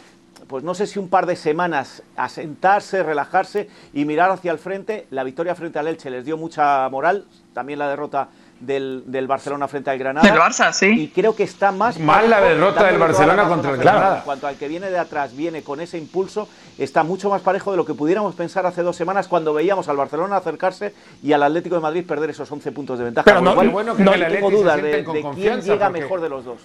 pues 0.47 0.63
no 0.63 0.75
sé 0.75 0.85
si 0.85 0.99
un 0.99 1.09
par 1.09 1.25
de 1.25 1.35
semanas 1.35 2.03
asentarse, 2.15 3.01
relajarse 3.01 3.69
y 3.93 4.05
mirar 4.05 4.29
hacia 4.29 4.51
el 4.51 4.59
frente. 4.59 5.07
La 5.09 5.23
victoria 5.23 5.55
frente 5.55 5.79
al 5.79 5.87
Elche 5.87 6.09
les 6.09 6.25
dio 6.25 6.37
mucha 6.37 6.87
moral, 6.89 7.25
también 7.53 7.79
la 7.79 7.89
derrota 7.89 8.29
del, 8.59 9.03
del, 9.05 9.27
Barcelona 9.27 9.67
frente 9.67 9.89
al 9.89 9.97
Granada. 9.97 10.27
Del 10.27 10.39
Barça, 10.39 10.71
sí. 10.71 10.87
Y 10.87 11.07
creo 11.09 11.35
que 11.35 11.43
está 11.43 11.71
más. 11.71 11.99
Mal 11.99 12.29
la 12.29 12.41
derrota 12.41 12.85
del 12.85 12.97
Barcelona 12.97 13.47
contra 13.47 13.71
el 13.71 13.77
Granada. 13.77 14.17
En 14.17 14.23
cuanto 14.23 14.47
al 14.47 14.55
que 14.55 14.67
viene 14.67 14.89
de 14.89 14.97
atrás, 14.97 15.35
viene 15.35 15.63
con 15.63 15.81
ese 15.81 15.97
impulso, 15.97 16.47
está 16.77 17.03
mucho 17.03 17.29
más 17.29 17.41
parejo 17.41 17.71
de 17.71 17.77
lo 17.77 17.85
que 17.85 17.93
pudiéramos 17.93 18.35
pensar 18.35 18.65
hace 18.65 18.81
dos 18.81 18.95
semanas 18.95 19.27
cuando 19.27 19.53
veíamos 19.53 19.89
al 19.89 19.97
Barcelona 19.97 20.37
acercarse 20.37 20.93
y 21.21 21.33
al 21.33 21.43
Atlético 21.43 21.75
de 21.75 21.81
Madrid 21.81 22.05
perder 22.05 22.29
esos 22.29 22.51
11 22.51 22.71
puntos 22.71 22.97
de 22.99 23.05
ventaja. 23.05 23.25
Pero 23.25 23.41
no, 23.41 23.55
bueno 23.55 23.95
que 23.95 24.03
no 24.03 24.11
tengo 24.11 24.51
dudas 24.51 24.81
de, 24.81 25.03
de 25.03 25.25
quién 25.33 25.61
llega 25.61 25.89
mejor 25.89 26.21
de 26.21 26.29
los 26.29 26.45
dos. 26.45 26.61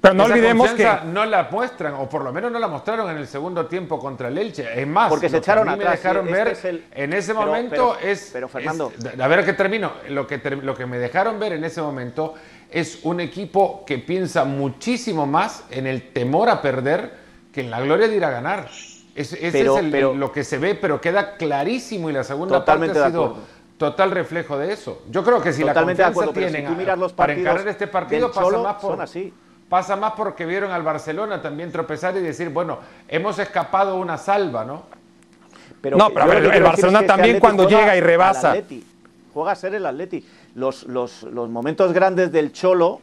Pero 0.00 0.14
no 0.14 0.24
olvidemos 0.24 0.70
que 0.70 0.88
no 1.06 1.26
la 1.26 1.48
muestran, 1.50 1.94
o 1.94 2.08
por 2.08 2.24
lo 2.24 2.32
menos 2.32 2.50
no 2.50 2.58
la 2.58 2.68
mostraron 2.68 3.10
en 3.10 3.18
el 3.18 3.26
segundo 3.26 3.66
tiempo 3.66 3.98
contra 3.98 4.28
el 4.28 4.38
Elche. 4.38 4.80
Es 4.80 4.86
más, 4.86 5.10
porque 5.10 5.28
se 5.28 5.38
echaron 5.38 5.68
a 5.68 5.76
mí 5.76 5.84
me 5.84 5.90
dejaron 5.90 6.28
este 6.28 6.72
ver 6.72 6.84
en 6.92 7.12
ese 7.12 7.34
momento 7.34 7.98
es. 8.02 8.30
Pero 8.32 8.48
Fernando, 8.48 8.92
a 9.20 9.28
ver 9.28 9.44
que 9.44 9.52
termino. 9.52 9.92
Lo 10.08 10.26
que 10.26 10.38
lo 10.38 10.74
que 10.74 10.86
me 10.86 10.98
dejaron 10.98 11.38
ver 11.38 11.52
en 11.52 11.64
ese 11.64 11.82
momento 11.82 12.34
es 12.70 13.00
un 13.02 13.20
equipo 13.20 13.84
que 13.84 13.98
piensa 13.98 14.44
muchísimo 14.44 15.26
más 15.26 15.64
en 15.70 15.86
el 15.86 16.12
temor 16.12 16.48
a 16.48 16.62
perder 16.62 17.12
que 17.52 17.60
en 17.60 17.70
la 17.70 17.80
gloria 17.80 18.08
de 18.08 18.16
ir 18.16 18.24
a 18.24 18.30
ganar. 18.30 18.70
ese 19.14 19.46
es 19.46 19.92
lo 19.92 20.32
que 20.32 20.44
se 20.44 20.56
ve, 20.56 20.76
pero 20.76 21.00
queda 21.00 21.36
clarísimo 21.36 22.08
y 22.08 22.14
la 22.14 22.24
segunda 22.24 22.64
parte 22.64 22.90
ha 22.90 23.08
sido 23.08 23.36
total 23.76 24.12
reflejo 24.12 24.56
de 24.56 24.72
eso. 24.72 25.02
Yo 25.10 25.22
creo 25.24 25.42
que 25.42 25.52
si 25.52 25.62
la 25.62 25.74
confianza 25.74 26.32
tienen 26.32 26.66
para 27.14 27.34
encarar 27.34 27.68
este 27.68 27.86
partido 27.86 28.32
pasa 28.32 28.58
más 28.58 28.76
por 28.76 28.92
son 28.92 29.00
así 29.02 29.34
pasa 29.70 29.94
más 29.94 30.12
porque 30.16 30.44
vieron 30.44 30.72
al 30.72 30.82
Barcelona 30.82 31.40
también 31.40 31.70
tropezar 31.70 32.14
y 32.16 32.20
decir, 32.20 32.50
bueno, 32.50 32.80
hemos 33.08 33.38
escapado 33.38 33.96
una 33.96 34.18
salva, 34.18 34.64
¿no? 34.64 34.82
Pero 35.80 35.96
no, 35.96 36.10
pero 36.10 36.52
el, 36.52 36.62
Barcelona 36.62 37.06
también 37.06 37.38
cuando 37.38 37.66
llega 37.66 37.96
y 37.96 38.00
rebasa. 38.00 38.54
Juega 39.32 39.52
a 39.52 39.54
ser 39.54 39.76
el 39.76 39.86
Atleti. 39.86 40.26
Los, 40.56 40.82
los, 40.82 41.22
momentos 41.24 41.92
grandes 41.92 42.32
del 42.32 42.52
Cholo, 42.52 43.00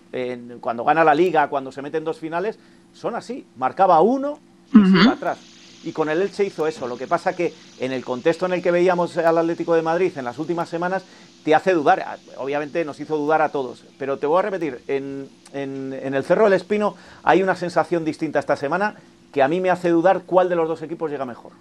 cuando 0.59 0.83
gana 0.83 1.05
la 1.05 1.15
Liga, 1.15 1.47
cuando 1.47 1.71
se 1.71 1.81
meten 1.81 2.03
dos 2.03 2.19
finales, 2.19 2.59
son 2.93 3.15
así. 3.15 3.47
Marcaba 3.55 4.01
uno 4.01 4.37
y 4.73 5.07
atrás. 5.07 5.39
Y 5.85 5.93
con 5.93 6.09
el 6.09 6.21
Elche 6.21 6.43
hizo 6.43 6.67
eso. 6.67 6.85
Lo 6.85 6.97
que 6.97 7.07
pasa 7.07 7.33
que 7.33 7.53
en 7.79 7.93
el 7.93 8.03
contexto 8.03 8.45
en 8.45 8.53
el 8.53 8.61
que 8.61 8.71
veíamos 8.71 9.17
al 9.17 9.37
Atlético 9.37 9.73
de 9.73 9.81
Madrid 9.81 10.11
en 10.17 10.25
las 10.25 10.37
últimas 10.37 10.67
semanas, 10.67 11.05
te 11.47 11.55
hace 11.55 11.71
dudar. 11.71 12.17
Obviamente 12.35 12.83
nos 12.83 12.99
hizo 12.99 13.15
dudar 13.15 13.41
a 13.41 13.47
todos. 13.47 13.85
Pero 13.97 14.17
te 14.17 14.27
voy 14.27 14.39
a 14.39 14.41
repetir, 14.41 14.81
en, 14.89 15.29
el 15.53 16.23
Cerro 16.25 16.43
del 16.43 16.51
Espino 16.51 16.97
hay 17.23 17.41
una 17.41 17.55
sensación 17.55 18.03
distinta 18.03 18.37
esta 18.37 18.57
semana 18.57 18.95
que 19.31 19.41
a 19.41 19.47
mí 19.47 19.61
me 19.61 19.69
hace 19.69 19.87
dudar 19.87 20.23
cuál 20.25 20.49
de 20.49 20.57
los 20.57 20.67
dos 20.67 20.81
equipos 20.81 21.09
llega 21.09 21.23
mejor. 21.23 21.53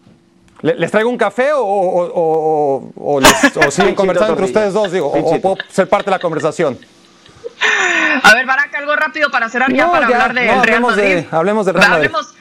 ¿Les 0.62 0.90
traigo 0.90 1.08
un 1.08 1.16
café 1.16 1.50
o, 1.54 2.90
siguen 3.70 3.94
conversando 3.94 4.32
entre 4.32 4.46
ustedes 4.46 4.74
dos? 4.74 4.90
Digo, 4.90 5.06
o, 5.06 5.40
puedo 5.40 5.56
ser 5.68 5.88
parte 5.88 6.06
de 6.06 6.16
la 6.16 6.18
conversación. 6.18 6.76
A 8.24 8.34
ver, 8.34 8.44
Barack, 8.44 8.74
algo 8.74 8.96
rápido 8.96 9.30
para 9.30 9.48
cerrar 9.48 9.72
ya 9.72 9.88
para 9.88 10.06
hablar 10.06 10.34
del 10.34 10.64
Real 10.64 10.80
Madrid. 10.80 11.24
hablemos 11.30 11.64
del 11.64 11.76
Real 11.76 11.90
Madrid. 11.90 12.06
Hablemos 12.06 12.35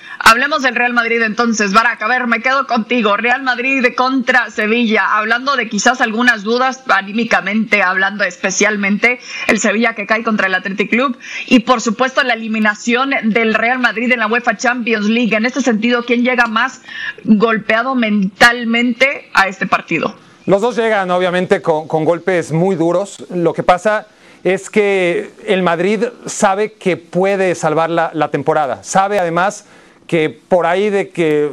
del 0.61 0.75
Real 0.75 0.93
Madrid 0.93 1.21
entonces, 1.21 1.73
Barak. 1.73 2.01
A 2.01 2.07
ver, 2.07 2.27
me 2.27 2.41
quedo 2.41 2.65
contigo. 2.65 3.17
Real 3.17 3.43
Madrid 3.43 3.85
contra 3.95 4.49
Sevilla. 4.51 5.17
Hablando 5.17 5.55
de 5.55 5.67
quizás 5.67 6.01
algunas 6.01 6.43
dudas 6.43 6.83
anímicamente, 6.87 7.83
hablando 7.83 8.23
especialmente 8.23 9.19
el 9.47 9.59
Sevilla 9.59 9.93
que 9.95 10.05
cae 10.05 10.23
contra 10.23 10.47
el 10.47 10.55
Athletic 10.55 10.89
Club 10.89 11.17
y 11.47 11.59
por 11.59 11.81
supuesto 11.81 12.23
la 12.23 12.33
eliminación 12.33 13.11
del 13.23 13.53
Real 13.53 13.79
Madrid 13.79 14.11
en 14.11 14.19
la 14.19 14.27
UEFA 14.27 14.55
Champions 14.55 15.07
League. 15.07 15.35
En 15.35 15.45
este 15.45 15.61
sentido, 15.61 16.03
¿quién 16.03 16.23
llega 16.23 16.47
más 16.47 16.81
golpeado 17.23 17.95
mentalmente 17.95 19.29
a 19.33 19.47
este 19.47 19.67
partido? 19.67 20.15
Los 20.45 20.61
dos 20.61 20.77
llegan 20.77 21.11
obviamente 21.11 21.61
con, 21.61 21.87
golpes 21.87 22.51
muy 22.51 22.75
duros. 22.75 23.25
Lo 23.29 23.53
que 23.53 23.63
pasa 23.63 24.07
es 24.43 24.69
que 24.69 25.31
el 25.47 25.63
Madrid 25.63 26.05
sabe 26.27 26.73
que 26.73 26.97
puede 26.97 27.55
salvar 27.55 27.89
la 27.89 28.31
temporada. 28.31 28.83
Sabe 28.83 29.19
además 29.19 29.65
que 30.07 30.29
por 30.29 30.65
ahí 30.65 30.89
de 30.89 31.09
que 31.09 31.49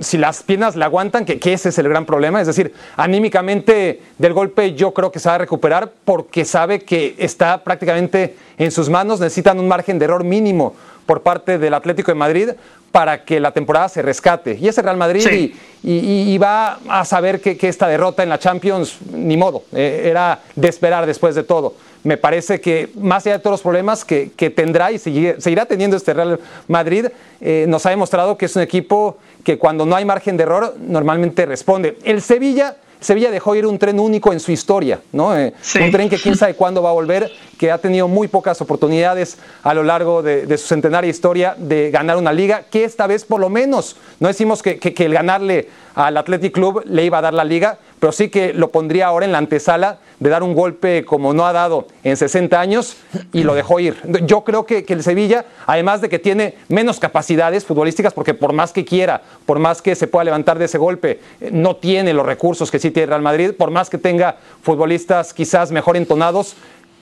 si 0.00 0.16
las 0.16 0.42
piernas 0.42 0.76
le 0.76 0.84
aguantan, 0.84 1.24
que, 1.24 1.52
ese 1.52 1.70
es 1.70 1.78
el 1.78 1.88
gran 1.88 2.06
problema, 2.06 2.40
es 2.40 2.46
decir, 2.46 2.72
anímicamente 2.96 4.00
del 4.18 4.32
golpe 4.32 4.74
yo 4.74 4.94
creo 4.94 5.10
que 5.10 5.18
se 5.18 5.28
va 5.28 5.34
a 5.34 5.38
recuperar 5.38 5.92
porque 6.04 6.44
sabe 6.44 6.80
que 6.80 7.14
está 7.18 7.64
prácticamente 7.64 8.36
en 8.58 8.70
sus 8.70 8.88
manos, 8.88 9.20
necesitan 9.20 9.58
un 9.58 9.68
margen 9.68 9.98
de 9.98 10.04
error 10.04 10.24
mínimo 10.24 10.74
por 11.04 11.22
parte 11.22 11.58
del 11.58 11.74
Atlético 11.74 12.10
de 12.10 12.16
Madrid 12.16 12.50
para 12.92 13.24
que 13.24 13.40
la 13.40 13.52
temporada 13.52 13.88
se 13.88 14.02
rescate. 14.02 14.56
Y 14.58 14.68
ese 14.68 14.82
Real 14.82 14.96
Madrid 14.96 15.52
y, 15.82 16.38
va 16.38 16.78
a 16.88 17.04
saber 17.04 17.40
que, 17.40 17.58
esta 17.68 17.86
derrota 17.86 18.22
en 18.22 18.28
la 18.28 18.38
Champions, 18.38 18.98
ni 19.12 19.36
modo, 19.36 19.64
eh, 19.72 20.02
era 20.06 20.40
de 20.54 20.68
esperar 20.68 21.06
después 21.06 21.34
de 21.34 21.42
todo 21.42 21.74
me 22.06 22.16
parece 22.16 22.60
que 22.60 22.88
más 22.94 23.26
allá 23.26 23.38
de 23.38 23.42
todos 23.42 23.54
los 23.54 23.62
problemas 23.62 24.04
que, 24.04 24.30
tendrá 24.54 24.92
y 24.92 24.98
seguirá 24.98 25.66
teniendo 25.66 25.96
este 25.96 26.14
Real 26.14 26.38
Madrid, 26.68 27.06
eh, 27.40 27.66
nos 27.68 27.84
ha 27.84 27.90
demostrado 27.90 28.38
que 28.38 28.46
es 28.46 28.54
un 28.54 28.62
equipo 28.62 29.18
que 29.42 29.58
cuando 29.58 29.84
no 29.84 29.96
hay 29.96 30.04
margen 30.04 30.36
de 30.36 30.44
error 30.44 30.76
normalmente 30.78 31.44
responde. 31.46 31.98
El 32.04 32.22
Sevilla 32.22 32.76
Sevilla 33.00 33.30
dejó 33.30 33.54
ir 33.54 33.66
un 33.66 33.78
tren 33.78 34.00
único 34.00 34.32
en 34.32 34.40
su 34.40 34.52
historia, 34.52 35.00
¿no? 35.12 35.36
Eh, 35.36 35.52
un 35.80 35.90
tren 35.90 36.08
que 36.08 36.16
quién 36.16 36.34
sabe 36.34 36.54
cuándo 36.54 36.82
va 36.82 36.90
a 36.90 36.92
volver, 36.94 37.30
que 37.58 37.70
ha 37.70 37.78
tenido 37.78 38.08
muy 38.08 38.26
pocas 38.26 38.60
oportunidades 38.62 39.36
a 39.62 39.74
lo 39.74 39.82
largo 39.82 40.22
de, 40.22 40.56
su 40.56 40.66
centenaria 40.66 41.10
historia 41.10 41.54
de 41.58 41.90
ganar 41.90 42.16
una 42.16 42.32
liga, 42.32 42.64
que 42.70 42.84
esta 42.84 43.06
vez 43.06 43.24
por 43.24 43.40
lo 43.40 43.50
menos, 43.50 43.96
no 44.18 44.28
decimos 44.28 44.62
que, 44.62 44.78
que 44.78 45.04
el 45.04 45.12
ganarle 45.12 45.68
al 45.94 46.16
Athletic 46.16 46.52
Club 46.52 46.82
le 46.86 47.04
iba 47.04 47.18
a 47.18 47.22
dar 47.22 47.34
la 47.34 47.44
liga, 47.44 47.78
pero 48.00 48.12
sí 48.12 48.28
que 48.28 48.52
lo 48.52 48.70
pondría 48.70 49.06
ahora 49.06 49.26
en 49.26 49.32
la 49.32 49.38
antesala 49.38 49.98
de 50.20 50.30
dar 50.30 50.42
un 50.42 50.54
golpe 50.54 51.04
como 51.04 51.34
no 51.34 51.46
ha 51.46 51.52
dado 51.52 51.86
en 52.04 52.16
60 52.16 52.58
años 52.58 52.96
y 53.32 53.42
lo 53.42 53.54
dejó 53.54 53.80
ir. 53.80 53.96
Yo 54.24 54.44
creo 54.44 54.64
que, 54.66 54.84
el 54.88 55.02
Sevilla, 55.02 55.44
además 55.66 56.00
de 56.00 56.08
que 56.08 56.18
tiene 56.18 56.54
menos 56.68 56.98
capacidades 56.98 57.64
futbolísticas, 57.64 58.14
porque 58.14 58.34
por 58.34 58.52
más 58.52 58.72
que 58.72 58.84
quiera, 58.84 59.22
por 59.44 59.58
más 59.58 59.82
que 59.82 59.94
se 59.94 60.06
pueda 60.06 60.24
levantar 60.24 60.58
de 60.58 60.66
ese 60.66 60.78
golpe, 60.78 61.20
eh, 61.40 61.50
no 61.52 61.76
tiene 61.76 62.14
los 62.14 62.24
recursos 62.24 62.70
que 62.70 62.78
sí 62.78 62.90
tiene 62.90 63.06
Real 63.06 63.22
Madrid, 63.22 63.52
por 63.52 63.70
más 63.70 63.90
que 63.90 63.98
tenga 63.98 64.36
futbolistas 64.62 65.34
quizás 65.34 65.70
mejor 65.70 65.96
entonados, 65.96 66.56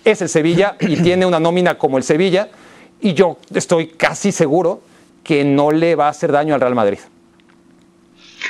es 0.04 0.22
el 0.22 0.28
Sevilla 0.28 0.76
y 0.80 0.96
tiene 1.02 1.26
una 1.26 1.40
nómina 1.40 1.78
como 1.78 1.98
el 1.98 2.04
Sevilla 2.04 2.48
y 3.00 3.14
yo 3.14 3.38
estoy 3.54 3.88
casi 3.88 4.32
seguro 4.32 4.80
que 5.22 5.44
no 5.44 5.70
le 5.70 5.94
va 5.94 6.06
a 6.06 6.10
hacer 6.10 6.32
daño 6.32 6.54
al 6.54 6.60
Real 6.60 6.74
Madrid. 6.74 6.98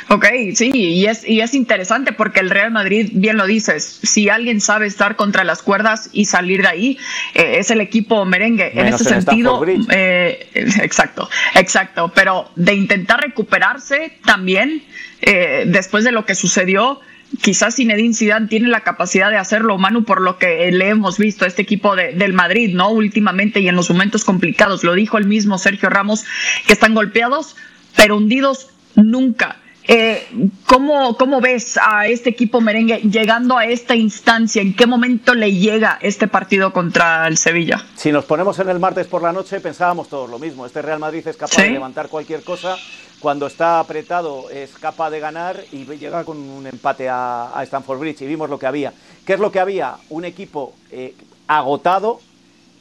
Ok, 0.08 0.26
sí, 0.54 0.70
y 0.74 1.06
es, 1.06 1.26
y 1.28 1.40
es 1.40 1.54
interesante 1.54 2.12
porque 2.12 2.40
el 2.40 2.50
Real 2.50 2.70
Madrid, 2.70 3.10
bien 3.12 3.36
lo 3.36 3.46
dices, 3.46 4.00
si 4.02 4.28
alguien 4.28 4.60
sabe 4.60 4.86
estar 4.86 5.16
contra 5.16 5.44
las 5.44 5.62
cuerdas 5.62 6.10
y 6.12 6.26
salir 6.26 6.62
de 6.62 6.68
ahí, 6.68 6.98
eh, 7.34 7.56
es 7.58 7.70
el 7.70 7.80
equipo 7.80 8.24
merengue. 8.24 8.72
en 8.74 8.86
ese 8.88 9.04
sentido, 9.04 9.64
eh, 9.90 10.48
exacto, 10.54 11.28
exacto, 11.54 12.12
pero 12.14 12.50
de 12.56 12.74
intentar 12.74 13.20
recuperarse 13.20 14.18
también 14.24 14.82
eh, 15.20 15.64
después 15.66 16.04
de 16.04 16.12
lo 16.12 16.24
que 16.24 16.34
sucedió, 16.34 17.00
quizás 17.42 17.76
Zinedine 17.76 18.14
Zidane 18.14 18.48
tiene 18.48 18.68
la 18.68 18.80
capacidad 18.80 19.30
de 19.30 19.36
hacerlo, 19.36 19.78
Manu, 19.78 20.04
por 20.04 20.20
lo 20.20 20.38
que 20.38 20.70
le 20.70 20.88
hemos 20.88 21.18
visto 21.18 21.44
a 21.44 21.48
este 21.48 21.62
equipo 21.62 21.96
de, 21.96 22.12
del 22.12 22.32
Madrid, 22.32 22.74
¿no? 22.74 22.90
Últimamente 22.90 23.60
y 23.60 23.68
en 23.68 23.76
los 23.76 23.90
momentos 23.90 24.24
complicados, 24.24 24.84
lo 24.84 24.94
dijo 24.94 25.18
el 25.18 25.26
mismo 25.26 25.58
Sergio 25.58 25.88
Ramos, 25.88 26.24
que 26.66 26.72
están 26.72 26.94
golpeados, 26.94 27.56
pero 27.96 28.16
hundidos 28.16 28.68
nunca. 28.94 29.56
Eh, 29.86 30.26
¿cómo, 30.66 31.14
¿Cómo 31.18 31.42
ves 31.42 31.78
a 31.78 32.06
este 32.06 32.30
equipo 32.30 32.60
merengue 32.62 33.00
llegando 33.02 33.58
a 33.58 33.66
esta 33.66 33.94
instancia? 33.94 34.62
¿En 34.62 34.74
qué 34.74 34.86
momento 34.86 35.34
le 35.34 35.52
llega 35.52 35.98
este 36.00 36.26
partido 36.26 36.72
contra 36.72 37.28
el 37.28 37.36
Sevilla? 37.36 37.84
Si 37.94 38.10
nos 38.10 38.24
ponemos 38.24 38.58
en 38.60 38.70
el 38.70 38.78
martes 38.78 39.06
por 39.06 39.22
la 39.22 39.32
noche, 39.32 39.60
pensábamos 39.60 40.08
todos 40.08 40.30
lo 40.30 40.38
mismo. 40.38 40.64
Este 40.64 40.80
Real 40.80 40.98
Madrid 40.98 41.26
es 41.28 41.36
capaz 41.36 41.62
de 41.62 41.70
levantar 41.70 42.08
cualquier 42.08 42.42
cosa. 42.42 42.76
Cuando 43.20 43.46
está 43.46 43.78
apretado 43.78 44.48
es 44.50 44.70
capaz 44.72 45.10
de 45.10 45.20
ganar 45.20 45.62
y 45.70 45.84
llega 45.84 46.24
con 46.24 46.38
un 46.38 46.66
empate 46.66 47.08
a, 47.08 47.56
a 47.56 47.62
Stanford 47.64 47.98
Bridge. 47.98 48.22
Y 48.22 48.26
vimos 48.26 48.48
lo 48.48 48.58
que 48.58 48.66
había. 48.66 48.94
¿Qué 49.26 49.34
es 49.34 49.40
lo 49.40 49.52
que 49.52 49.60
había? 49.60 49.96
Un 50.08 50.24
equipo 50.24 50.74
eh, 50.90 51.14
agotado, 51.46 52.20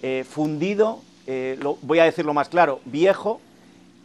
eh, 0.02 0.26
fundido, 0.30 1.02
lo, 1.28 1.78
voy 1.82 2.00
a 2.00 2.06
decirlo 2.06 2.34
más 2.34 2.50
claro, 2.50 2.80
viejo, 2.86 3.42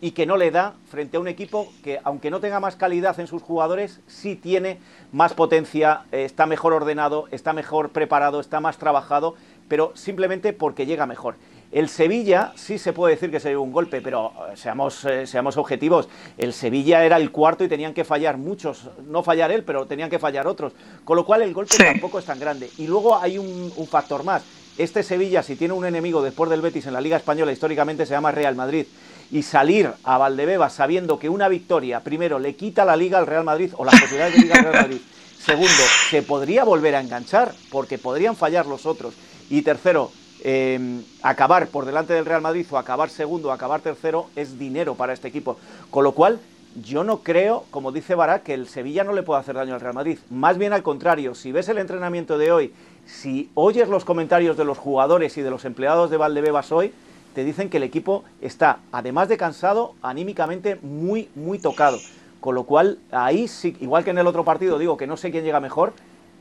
y 0.01 0.13
que 0.13 0.27
no 0.27 0.37
le 0.37 0.51
da 0.51 0.75
frente 0.91 1.17
a 1.17 1.21
un 1.21 1.29
equipo 1.29 1.73
que, 1.83 2.01
aunque 2.05 2.31
no 2.31 2.41
tenga 2.41 2.61
más 2.61 2.77
calidad 2.77 3.19
en 3.19 3.27
sus 3.27 3.43
jugadores, 3.43 4.01
sí 4.07 4.37
tiene 4.37 4.79
más 5.13 5.35
potencia, 5.35 6.03
eh, 6.13 6.25
está 6.25 6.47
mejor 6.47 6.73
ordenado, 6.73 7.27
está 7.31 7.53
mejor 7.53 7.91
preparado, 7.91 8.41
está 8.41 8.61
más 8.61 8.79
trabajado, 8.79 9.35
pero 9.69 9.93
simplemente 9.97 10.53
porque 10.53 10.87
llega 10.87 11.07
mejor. 11.07 11.37
El 11.71 11.91
Sevilla 11.91 12.53
sí 12.57 12.79
se 12.79 12.95
puede 12.95 13.15
decir 13.15 13.31
que 13.31 13.41
se 13.41 13.51
dio 13.51 13.61
un 13.61 13.73
golpe, 13.73 14.01
pero 14.01 14.33
eh, 14.51 14.57
seamos, 14.57 15.05
eh, 15.05 15.27
seamos 15.27 15.59
objetivos. 15.59 16.09
El 16.39 16.55
Sevilla 16.55 17.05
era 17.05 17.19
el 17.19 17.31
cuarto 17.31 17.63
y 17.63 17.69
tenían 17.69 17.93
que 17.93 18.05
fallar 18.05 18.39
muchos, 18.39 18.89
no 19.07 19.23
fallar 19.23 19.51
él, 19.51 19.65
pero 19.65 19.87
tenían 19.87 20.09
que 20.09 20.19
fallar 20.19 20.47
otros. 20.47 20.73
Con 21.05 21.17
lo 21.17 21.27
cual 21.27 21.43
el 21.43 21.53
golpe 21.53 21.77
tampoco 21.77 22.21
es 22.21 22.25
tan 22.25 22.41
grande. 22.41 22.71
Y 22.79 22.87
luego 22.87 23.17
hay 23.17 23.37
un, 23.37 23.71
un 23.77 23.87
factor 23.87 24.25
más. 24.25 24.45
Este 24.79 25.03
Sevilla, 25.03 25.43
si 25.43 25.57
tiene 25.57 25.75
un 25.75 25.85
enemigo 25.85 26.23
después 26.23 26.49
del 26.49 26.61
Betis 26.61 26.87
en 26.87 26.93
la 26.93 27.01
Liga 27.01 27.17
Española, 27.17 27.51
históricamente 27.51 28.07
se 28.07 28.13
llama 28.13 28.31
Real 28.31 28.55
Madrid 28.55 28.87
y 29.29 29.43
salir 29.43 29.91
a 30.05 30.19
Valdebebas 30.19 30.73
sabiendo 30.73 31.19
que 31.19 31.29
una 31.29 31.49
victoria, 31.49 32.01
primero, 32.01 32.39
le 32.39 32.55
quita 32.55 32.85
la 32.85 32.97
liga 32.97 33.19
al 33.19 33.27
Real 33.27 33.43
Madrid 33.43 33.73
o 33.77 33.85
las 33.85 34.01
posibilidades 34.01 34.35
de 34.35 34.41
liga 34.41 34.55
al 34.55 34.63
Real 34.63 34.83
Madrid. 34.83 35.01
Segundo, 35.45 35.83
se 36.11 36.23
podría 36.23 36.63
volver 36.63 36.95
a 36.95 37.01
enganchar 37.01 37.53
porque 37.73 37.99
podrían 37.99 38.37
fallar 38.37 38.67
los 38.67 38.87
otros. 38.87 39.15
Y 39.51 39.63
tercero, 39.63 40.13
em, 40.45 41.03
acabar 41.23 41.67
por 41.67 41.85
delante 41.85 42.13
del 42.13 42.25
Real 42.25 42.41
Madrid 42.41 42.67
o 42.71 42.79
acabar 42.79 43.11
segundo 43.11 43.49
o 43.49 43.53
acabar 43.53 43.81
tercero 43.81 44.31
es 44.37 44.61
dinero 44.61 44.95
para 44.95 45.13
este 45.13 45.27
equipo. 45.27 45.59
Con 45.91 46.05
lo 46.05 46.13
cual, 46.13 46.39
yo 46.85 47.03
no 47.03 47.23
creo, 47.23 47.65
como 47.71 47.93
dice 47.93 48.15
Barak, 48.15 48.45
que 48.45 48.55
el 48.55 48.69
Sevilla 48.69 49.05
no 49.05 49.13
le 49.13 49.23
pueda 49.23 49.41
hacer 49.41 49.57
daño 49.57 49.75
al 49.75 49.81
Real 49.81 49.95
Madrid. 49.95 50.19
Más 50.31 50.59
bien 50.59 50.73
al 50.73 50.83
contrario, 50.83 51.35
si 51.35 51.51
ves 51.51 51.69
el 51.69 51.79
entrenamiento 51.79 52.39
de 52.39 52.53
hoy, 52.53 52.73
si 53.09 53.51
oyes 53.55 53.89
los 53.89 54.05
comentarios 54.05 54.57
de 54.57 54.67
los 54.67 54.77
jugadores 54.77 55.39
y 55.39 55.43
de 55.43 55.51
los 55.51 55.65
empleados 55.65 56.11
de 56.11 56.19
Valdebebas 56.19 56.71
hoy, 56.73 56.93
te 57.35 57.43
dicen 57.43 57.71
que 57.71 57.79
el 57.79 57.83
equipo 57.83 58.23
está, 58.43 58.81
además 58.93 59.29
de 59.29 59.39
cansado, 59.39 59.95
anímicamente 60.03 60.79
muy, 60.83 61.31
muy 61.35 61.59
tocado. 61.59 61.99
Con 62.41 62.55
lo 62.55 62.65
cual, 62.65 62.99
ahí 63.11 63.49
sí, 63.49 63.77
igual 63.81 64.05
que 64.05 64.11
en 64.11 64.19
el 64.19 64.27
otro 64.27 64.45
partido, 64.45 64.79
digo 64.79 64.97
que 64.97 65.07
no 65.07 65.17
sé 65.17 65.31
quién 65.31 65.45
llega 65.45 65.59
mejor, 65.59 65.95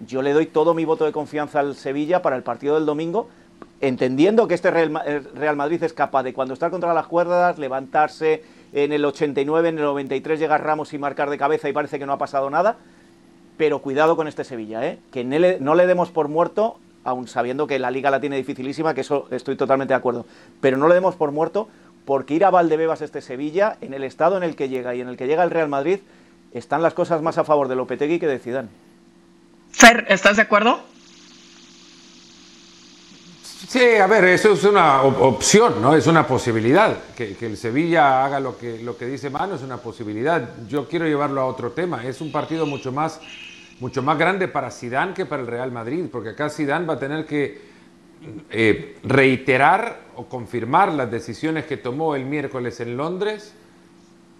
yo 0.05 0.21
le 0.21 0.33
doy 0.33 0.45
todo 0.45 0.73
mi 0.73 0.83
voto 0.83 1.05
de 1.05 1.11
confianza 1.11 1.61
al 1.61 1.75
Sevilla 1.75 2.21
para 2.21 2.35
el 2.35 2.43
partido 2.43 2.75
del 2.75 2.85
domingo, 2.85 3.29
entendiendo 3.79 4.47
que 4.47 4.53
este 4.53 4.69
Real 4.69 5.55
Madrid 5.55 5.81
es 5.81 5.93
capaz 5.93 6.23
de 6.23 6.33
cuando 6.33 6.53
está 6.53 6.69
contra 6.69 6.93
las 6.93 7.07
cuerdas, 7.07 7.57
levantarse 7.57 8.43
en 8.73 8.91
el 8.91 9.05
89, 9.05 9.69
en 9.69 9.77
el 9.77 9.85
93 9.85 10.39
llega 10.39 10.57
Ramos 10.57 10.93
y 10.93 10.97
marcar 10.97 11.29
de 11.29 11.37
cabeza 11.37 11.69
y 11.69 11.73
parece 11.73 11.97
que 11.97 12.05
no 12.05 12.13
ha 12.13 12.17
pasado 12.17 12.49
nada, 12.49 12.77
pero 13.57 13.79
cuidado 13.79 14.15
con 14.15 14.27
este 14.27 14.43
Sevilla, 14.43 14.85
¿eh? 14.85 14.99
que 15.11 15.23
no 15.23 15.75
le 15.75 15.87
demos 15.87 16.11
por 16.11 16.27
muerto 16.27 16.77
aun 17.07 17.27
sabiendo 17.27 17.67
que 17.67 17.79
la 17.79 17.89
liga 17.89 18.11
la 18.11 18.19
tiene 18.19 18.35
dificilísima, 18.35 18.93
que 18.93 18.99
eso 18.99 19.27
estoy 19.31 19.55
totalmente 19.55 19.93
de 19.93 19.97
acuerdo. 19.97 20.25
Pero 20.59 20.75
no 20.75 20.89
le 20.89 20.93
demos 20.93 21.15
por 21.15 21.31
muerto, 21.31 21.69
porque 22.03 22.33
ir 22.33 22.43
a 22.43 22.49
Valdebebas 22.49 23.01
este 23.01 23.21
Sevilla, 23.21 23.77
en 23.79 23.93
el 23.93 24.03
estado 24.03 24.35
en 24.35 24.43
el 24.43 24.57
que 24.57 24.67
llega 24.67 24.93
y 24.93 24.99
en 24.99 25.07
el 25.07 25.15
que 25.15 25.25
llega 25.25 25.43
el 25.43 25.49
Real 25.49 25.69
Madrid, 25.69 25.99
están 26.51 26.81
las 26.81 26.93
cosas 26.93 27.21
más 27.21 27.37
a 27.37 27.45
favor 27.45 27.69
de 27.69 27.75
Lopetegui 27.77 28.19
que 28.19 28.27
de 28.27 28.39
Zidane. 28.39 28.67
Fer, 29.71 30.05
¿estás 30.09 30.35
de 30.35 30.41
acuerdo? 30.41 30.81
Sí, 33.69 33.95
a 33.95 34.07
ver, 34.07 34.25
eso 34.25 34.51
es 34.51 34.65
una 34.65 35.01
opción, 35.03 35.81
¿no? 35.81 35.95
Es 35.95 36.07
una 36.07 36.27
posibilidad. 36.27 36.97
Que, 37.15 37.37
el 37.39 37.55
Sevilla 37.55 38.25
haga 38.25 38.41
lo 38.41 38.57
que, 38.57 38.79
lo 38.79 38.97
que 38.97 39.05
dice 39.05 39.29
Mano 39.29 39.55
es 39.55 39.61
una 39.61 39.77
posibilidad. 39.77 40.49
Yo 40.67 40.89
quiero 40.89 41.05
llevarlo 41.05 41.39
a 41.39 41.45
otro 41.45 41.71
tema. 41.71 42.03
Es 42.05 42.19
un 42.19 42.33
partido 42.33 42.65
mucho 42.65 42.91
más 42.91 43.19
mucho 43.79 44.01
más 44.01 44.17
grande 44.17 44.47
para 44.47 44.71
Zidane 44.71 45.13
que 45.13 45.25
para 45.25 45.41
el 45.41 45.47
Real 45.47 45.71
Madrid, 45.71 46.05
porque 46.11 46.29
acá 46.29 46.49
Zidane 46.49 46.85
va 46.85 46.95
a 46.95 46.99
tener 46.99 47.25
que 47.25 47.61
eh, 48.49 48.97
reiterar 49.03 49.99
o 50.15 50.25
confirmar 50.25 50.91
las 50.93 51.11
decisiones 51.11 51.65
que 51.65 51.77
tomó 51.77 52.15
el 52.15 52.25
miércoles 52.25 52.79
en 52.79 52.97
Londres 52.97 53.53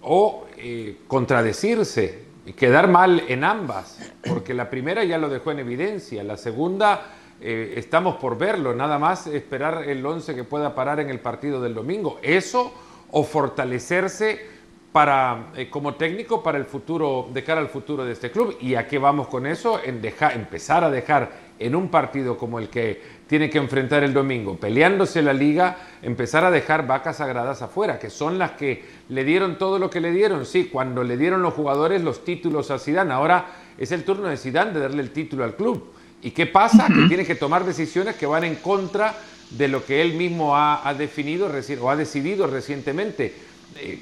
o 0.02 0.48
eh, 0.58 0.98
contradecirse 1.08 2.26
y 2.46 2.54
quedar 2.54 2.88
mal 2.88 3.24
en 3.28 3.44
ambas, 3.44 4.00
porque 4.28 4.54
la 4.54 4.70
primera 4.70 5.04
ya 5.04 5.18
lo 5.18 5.30
dejó 5.30 5.52
en 5.52 5.60
evidencia, 5.60 6.24
la 6.24 6.38
segunda 6.38 7.14
eh, 7.40 7.76
estamos 7.78 8.16
por 8.16 8.38
verlo, 8.38 8.74
nada 8.74 8.98
más 8.98 9.28
esperar 9.28 9.84
el 9.84 10.04
11 10.04 10.34
que 10.34 10.44
pueda 10.44 10.74
parar 10.74 11.00
en 11.00 11.10
el 11.10 11.20
partido 11.20 11.62
del 11.62 11.76
domingo. 11.76 12.20
Eso 12.24 12.74
o 13.12 13.24
fortalecerse 13.24 14.57
para, 14.92 15.52
eh, 15.56 15.70
como 15.70 15.96
técnico 15.96 16.42
para 16.42 16.58
el 16.58 16.66
futuro, 16.66 17.30
de 17.34 17.44
cara 17.44 17.62
al 17.62 17.70
futuro 17.70 18.06
de 18.06 18.14
este 18.14 18.32
club. 18.32 18.58
¿Y 18.62 18.76
a 18.76 18.88
qué 18.88 18.98
vamos 18.98 19.28
con 19.28 19.46
eso? 19.46 19.80
En 19.84 20.02
dejar, 20.02 20.34
empezar 20.34 20.84
a 20.84 20.90
dejar 20.90 21.48
en 21.60 21.76
un 21.76 21.90
partido 21.90 22.38
como 22.38 22.60
el 22.60 22.70
que 22.70 23.02
tiene 23.28 23.50
que 23.50 23.58
enfrentar 23.58 24.04
el 24.04 24.14
domingo, 24.14 24.58
peleándose 24.58 25.22
la 25.22 25.34
liga, 25.34 25.78
empezar 26.02 26.46
a 26.46 26.52
dejar 26.52 26.88
vacas 26.88 27.18
sagradas 27.18 27.62
afuera, 27.62 28.00
que 28.00 28.10
son 28.10 28.38
las 28.38 28.52
que 28.52 28.86
le 29.10 29.24
dieron 29.24 29.58
todo 29.58 29.80
lo 29.80 29.90
que 29.90 30.00
le 30.00 30.12
dieron. 30.12 30.46
Sí, 30.46 30.66
cuando 30.66 31.04
le 31.04 31.18
dieron 31.18 31.42
los 31.42 31.54
jugadores 31.54 32.02
los 32.02 32.24
títulos 32.24 32.72
a 32.72 32.80
Zidane, 32.80 33.14
ahora 33.14 33.46
es 33.78 33.92
el 33.92 34.04
turno 34.04 34.30
de 34.30 34.38
Zidane 34.38 34.72
de 34.72 34.80
darle 34.80 35.02
el 35.02 35.12
título 35.12 35.44
al 35.44 35.56
club. 35.56 35.92
¿Y 36.22 36.32
qué 36.32 36.48
pasa? 36.48 36.88
Que 36.88 37.08
tiene 37.08 37.26
que 37.26 37.36
tomar 37.36 37.64
decisiones 37.64 38.16
que 38.16 38.26
van 38.26 38.44
en 38.44 38.56
contra 38.56 39.16
de 39.52 39.68
lo 39.68 39.86
que 39.86 40.02
él 40.02 40.14
mismo 40.14 40.56
ha, 40.56 40.88
ha 40.88 40.94
definido 40.94 41.50
o 41.82 41.90
ha 41.90 41.96
decidido 41.96 42.48
recientemente 42.48 43.34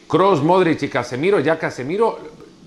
Cross, 0.07 0.41
Modric 0.41 0.83
y 0.83 0.87
Casemiro, 0.87 1.39
ya 1.39 1.59
Casemiro, 1.59 2.19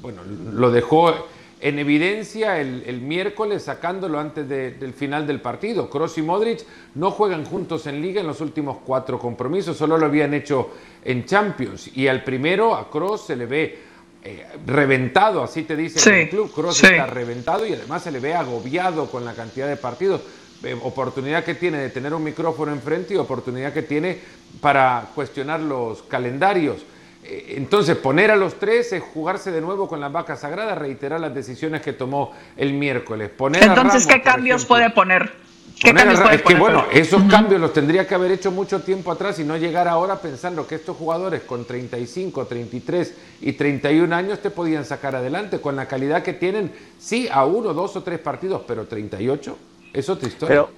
bueno, 0.03 0.23
lo 0.53 0.71
dejó 0.71 1.15
en 1.61 1.79
evidencia 1.79 2.61
el, 2.61 3.01
miércoles 3.01 3.65
sacándolo 3.65 4.21
antes 4.21 4.49
del 4.49 4.93
final 4.93 5.27
del 5.27 5.41
partido. 5.41 5.91
Cross 5.91 6.19
y 6.19 6.23
Modric 6.23 6.65
no 6.95 7.11
juegan 7.11 7.45
juntos 7.45 7.87
en 7.87 8.01
liga 8.01 8.21
en 8.21 8.27
los 8.27 8.41
últimos 8.41 8.79
cuatro 8.85 9.19
compromisos, 9.19 9.77
solo 9.77 9.99
lo 9.99 10.07
habían 10.07 10.35
hecho 10.35 10.71
en 11.05 11.25
Champions. 11.25 11.97
Y 11.97 12.07
al 12.07 12.23
primero, 12.23 12.75
a 12.75 12.89
Cross, 12.91 13.27
se 13.27 13.37
le 13.37 13.47
ve 13.47 13.79
eh, 14.23 14.47
reventado, 14.67 15.43
así 15.43 15.63
te 15.63 15.77
dice 15.77 16.23
el 16.23 16.29
club. 16.29 16.53
Cross 16.53 16.85
está 16.85 17.07
reventado 17.07 17.67
y 17.67 17.73
además 17.73 18.03
se 18.03 18.11
le 18.11 18.21
ve 18.21 18.35
agobiado 18.35 19.11
con 19.11 19.25
la 19.25 19.35
cantidad 19.35 19.69
de 19.69 19.77
partidos. 19.77 20.21
Eh, 20.65 20.77
oportunidad 20.83 21.45
que 21.45 21.55
tiene 21.55 21.79
de 21.79 21.91
tener 21.91 22.13
un 22.13 22.25
micrófono 22.25 22.73
enfrente 22.73 23.15
y 23.15 23.17
oportunidad 23.17 23.73
que 23.73 23.83
tiene 23.83 24.19
para 24.61 25.09
cuestionar 25.15 25.61
los 25.61 26.03
calendarios. 26.03 26.79
Eh, 27.23 27.55
entonces, 27.57 27.97
poner 27.97 28.33
a 28.33 28.37
los 28.37 28.59
tres 28.59 28.93
es 28.93 29.01
jugarse 29.03 29.53
de 29.53 29.61
nuevo 29.61 29.87
con 29.87 30.01
la 30.01 30.09
vaca 30.09 30.35
sagrada, 30.35 30.75
reiterar 30.75 31.21
las 31.21 31.33
decisiones 31.33 31.81
que 31.81 31.93
tomó 31.93 32.33
el 32.57 32.73
miércoles. 32.73 33.31
Poner 33.31 33.63
Entonces, 33.63 34.05
¿qué 34.05 34.21
cambios 34.21 34.65
puede 34.65 34.91
poner? 34.91 35.33
¿Qué 35.81 35.91
es 35.91 36.43
que 36.43 36.55
bueno, 36.57 36.87
esos 36.91 37.23
cambios 37.31 37.61
los 37.61 37.73
tendría 37.73 38.05
que 38.05 38.17
haber 38.17 38.33
hecho 38.33 38.51
mucho 38.51 38.81
tiempo 38.81 39.13
atrás 39.13 39.39
y 39.39 39.45
no 39.45 39.57
llegar 39.57 39.87
ahora 39.87 40.21
pensando 40.21 40.67
que 40.67 40.75
estos 40.75 40.97
jugadores 40.97 41.43
con 41.43 41.65
35, 41.67 42.47
33 42.47 43.15
y 43.43 43.53
31 43.53 44.13
años 44.13 44.41
te 44.41 44.51
podían 44.51 44.85
sacar 44.85 45.15
adelante 45.15 45.61
con 45.61 45.77
la 45.77 45.87
calidad 45.87 46.25
que 46.25 46.33
tienen, 46.33 46.73
sí, 46.99 47.29
a 47.31 47.45
uno, 47.45 47.75
dos 47.75 47.95
o 47.95 48.03
tres 48.03 48.19
partidos, 48.19 48.63
pero 48.67 48.87
38 48.87 49.57
es 49.93 50.09
otra 50.09 50.29
historia. 50.29 50.49
Pero, 50.49 50.71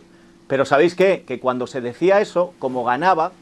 pero 0.46 0.64
¿sabéis 0.64 0.94
qué? 0.94 1.24
Que 1.26 1.40
cuando 1.40 1.66
se 1.66 1.80
decía 1.80 2.20
eso, 2.20 2.54
como 2.58 2.84
ganaba, 2.84 3.32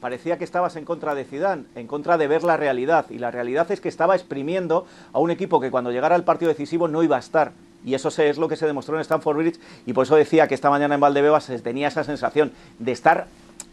parecía 0.00 0.38
que 0.38 0.44
estabas 0.44 0.76
en 0.76 0.84
contra 0.84 1.14
de 1.14 1.24
Zidane, 1.24 1.64
en 1.74 1.86
contra 1.86 2.18
de 2.18 2.26
ver 2.26 2.42
la 2.42 2.56
realidad. 2.56 3.06
Y 3.10 3.18
la 3.18 3.30
realidad 3.30 3.70
es 3.70 3.80
que 3.80 3.88
estaba 3.88 4.14
exprimiendo 4.14 4.86
a 5.12 5.18
un 5.18 5.30
equipo 5.30 5.60
que 5.60 5.70
cuando 5.70 5.90
llegara 5.90 6.14
al 6.14 6.24
partido 6.24 6.48
decisivo 6.48 6.88
no 6.88 7.02
iba 7.02 7.16
a 7.16 7.20
estar. 7.20 7.52
Y 7.84 7.94
eso 7.94 8.08
es 8.08 8.36
lo 8.36 8.48
que 8.48 8.56
se 8.56 8.66
demostró 8.66 8.96
en 8.96 9.00
Stanford 9.02 9.36
Bridge. 9.36 9.60
Y 9.86 9.92
por 9.92 10.04
eso 10.04 10.16
decía 10.16 10.48
que 10.48 10.54
esta 10.54 10.70
mañana 10.70 10.94
en 10.94 11.00
Valdebebas 11.00 11.44
se 11.44 11.58
tenía 11.60 11.88
esa 11.88 12.04
sensación 12.04 12.52
de 12.78 12.92
estar 12.92 13.26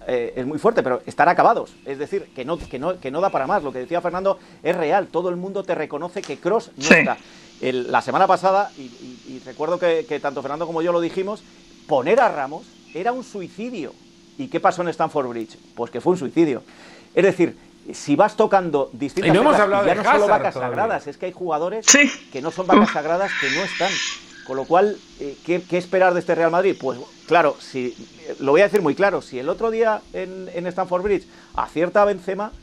eh, 0.09 0.33
es 0.37 0.45
muy 0.45 0.57
fuerte, 0.57 0.83
pero 0.83 1.01
estar 1.05 1.27
acabados. 1.27 1.75
Es 1.85 1.99
decir, 1.99 2.29
que 2.33 2.45
no, 2.45 2.57
que, 2.57 2.79
no, 2.79 2.97
que 2.97 3.11
no 3.11 3.19
da 3.19 3.29
para 3.29 3.45
más. 3.45 3.61
Lo 3.61 3.73
que 3.73 3.79
decía 3.79 3.99
Fernando 3.99 4.39
es 4.63 4.75
real. 4.75 5.07
Todo 5.07 5.29
el 5.29 5.35
mundo 5.35 5.63
te 5.63 5.75
reconoce 5.75 6.21
que 6.21 6.37
Cross 6.37 6.71
no 6.77 6.95
está. 6.95 7.17
La 7.61 8.01
semana 8.01 8.27
pasada, 8.27 8.71
y, 8.77 9.39
recuerdo 9.45 9.79
que, 9.79 10.05
que, 10.07 10.19
tanto 10.19 10.41
Fernando 10.41 10.65
como 10.67 10.81
yo 10.81 10.91
lo 10.91 11.01
dijimos, 11.01 11.43
poner 11.87 12.19
a 12.19 12.29
Ramos 12.29 12.65
era 12.93 13.11
un 13.11 13.23
suicidio. 13.23 13.93
¿Y 14.37 14.47
qué 14.47 14.59
pasó 14.59 14.81
en 14.83 14.89
Stanford 14.89 15.27
Bridge? 15.27 15.57
Pues 15.75 15.89
que 15.89 16.01
fue 16.01 16.13
un 16.13 16.19
suicidio. 16.19 16.63
Es 17.15 17.23
decir, 17.23 17.57
si 17.93 18.15
vas 18.15 18.35
tocando 18.35 18.89
distintas 18.93 19.29
y 19.29 19.33
no 19.33 19.41
hemos 19.41 19.59
hablado 19.59 19.85
ya 19.85 19.95
no 19.95 20.03
solo 20.03 20.27
vacas 20.27 20.53
sagradas, 20.53 21.07
es 21.07 21.17
que 21.17 21.27
hay 21.27 21.31
jugadores 21.31 21.85
que 22.31 22.41
no 22.41 22.51
son 22.51 22.67
vacas 22.67 22.91
sagradas 22.91 23.31
que 23.39 23.49
no 23.51 23.63
están. 23.63 23.91
Con 24.45 24.55
lo 24.55 24.63
cual, 24.63 24.97
eh, 25.19 25.35
¿qué, 25.45 25.61
esperar 25.71 26.13
de 26.13 26.21
este 26.21 26.33
Real 26.33 26.51
Madrid? 26.51 26.77
Pues 26.79 26.97
claro, 27.27 27.57
si 27.59 27.93
lo 28.39 28.51
voy 28.51 28.61
a 28.61 28.65
decir 28.65 28.81
muy 28.81 28.95
claro, 28.95 29.21
si 29.21 29.39
el 29.39 29.49
otro 29.49 29.71
día 29.71 30.01
en, 30.13 30.49
en 30.53 30.67
Stanford 30.67 31.03
Bridge 31.03 31.27
acierta 31.53 32.01
a 32.01 32.05
Benzema, 32.05 32.53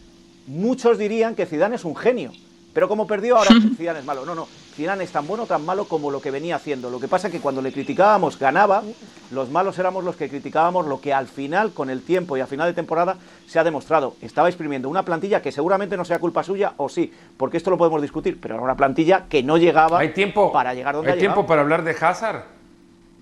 muchos 0.47 0.97
dirían 0.97 1.35
que 1.35 1.45
Zidane 1.45 1.77
es 1.77 1.85
un 1.85 1.95
genio. 1.95 2.33
Pero 2.75 2.89
como 2.89 3.07
perdió, 3.07 3.39
ahora 3.39 3.51
Zidane 3.77 4.01
es 4.01 4.05
malo. 4.05 4.27
No, 4.27 4.35
no. 4.35 4.47
Zidane 4.75 5.05
es 5.05 5.13
tan 5.13 5.27
bueno 5.27 5.45
o 5.45 5.47
tan 5.47 5.65
malo 5.65 5.87
como 5.87 6.11
lo 6.11 6.21
que 6.21 6.33
venía 6.33 6.57
haciendo. 6.57 6.91
Lo 6.91 6.99
que 6.99 7.07
pasa 7.09 7.29
es 7.29 7.33
que 7.33 7.41
cuando 7.41 7.63
le 7.63 7.73
criticábamos 7.73 8.39
ganaba, 8.39 8.83
los 9.31 9.49
malos 9.49 9.79
éramos 9.79 10.05
los 10.05 10.17
que 10.17 10.29
criticábamos 10.29 10.87
lo 10.87 11.01
que 11.01 11.15
al 11.15 11.29
final, 11.29 11.73
con 11.73 11.89
el 11.89 12.03
tiempo 12.03 12.37
y 12.37 12.41
a 12.41 12.47
final 12.47 12.67
de 12.67 12.75
temporada, 12.75 13.17
se 13.47 13.61
ha 13.61 13.65
demostrado. 13.65 14.17
Estaba 14.21 14.49
exprimiendo 14.49 14.89
una 14.89 15.05
plantilla 15.05 15.41
que 15.41 15.53
seguramente 15.53 15.97
no 15.97 16.05
sea 16.05 16.19
culpa 16.19 16.43
suya, 16.43 16.75
o 16.77 16.89
sí, 16.89 17.13
porque 17.37 17.57
esto 17.57 17.71
lo 17.71 17.79
podemos 17.79 18.03
discutir, 18.03 18.41
pero 18.41 18.55
era 18.55 18.65
una 18.65 18.77
plantilla 18.77 19.27
que 19.29 19.45
no 19.45 19.57
llegaba 19.57 20.01
¿Hay 20.01 20.13
tiempo, 20.13 20.53
para 20.53 20.75
llegar 20.75 20.97
donde 20.97 21.13
¿Hay 21.13 21.19
tiempo 21.19 21.47
para 21.47 21.63
hablar 21.63 21.85
de 21.85 21.93
Hazard? 21.93 22.54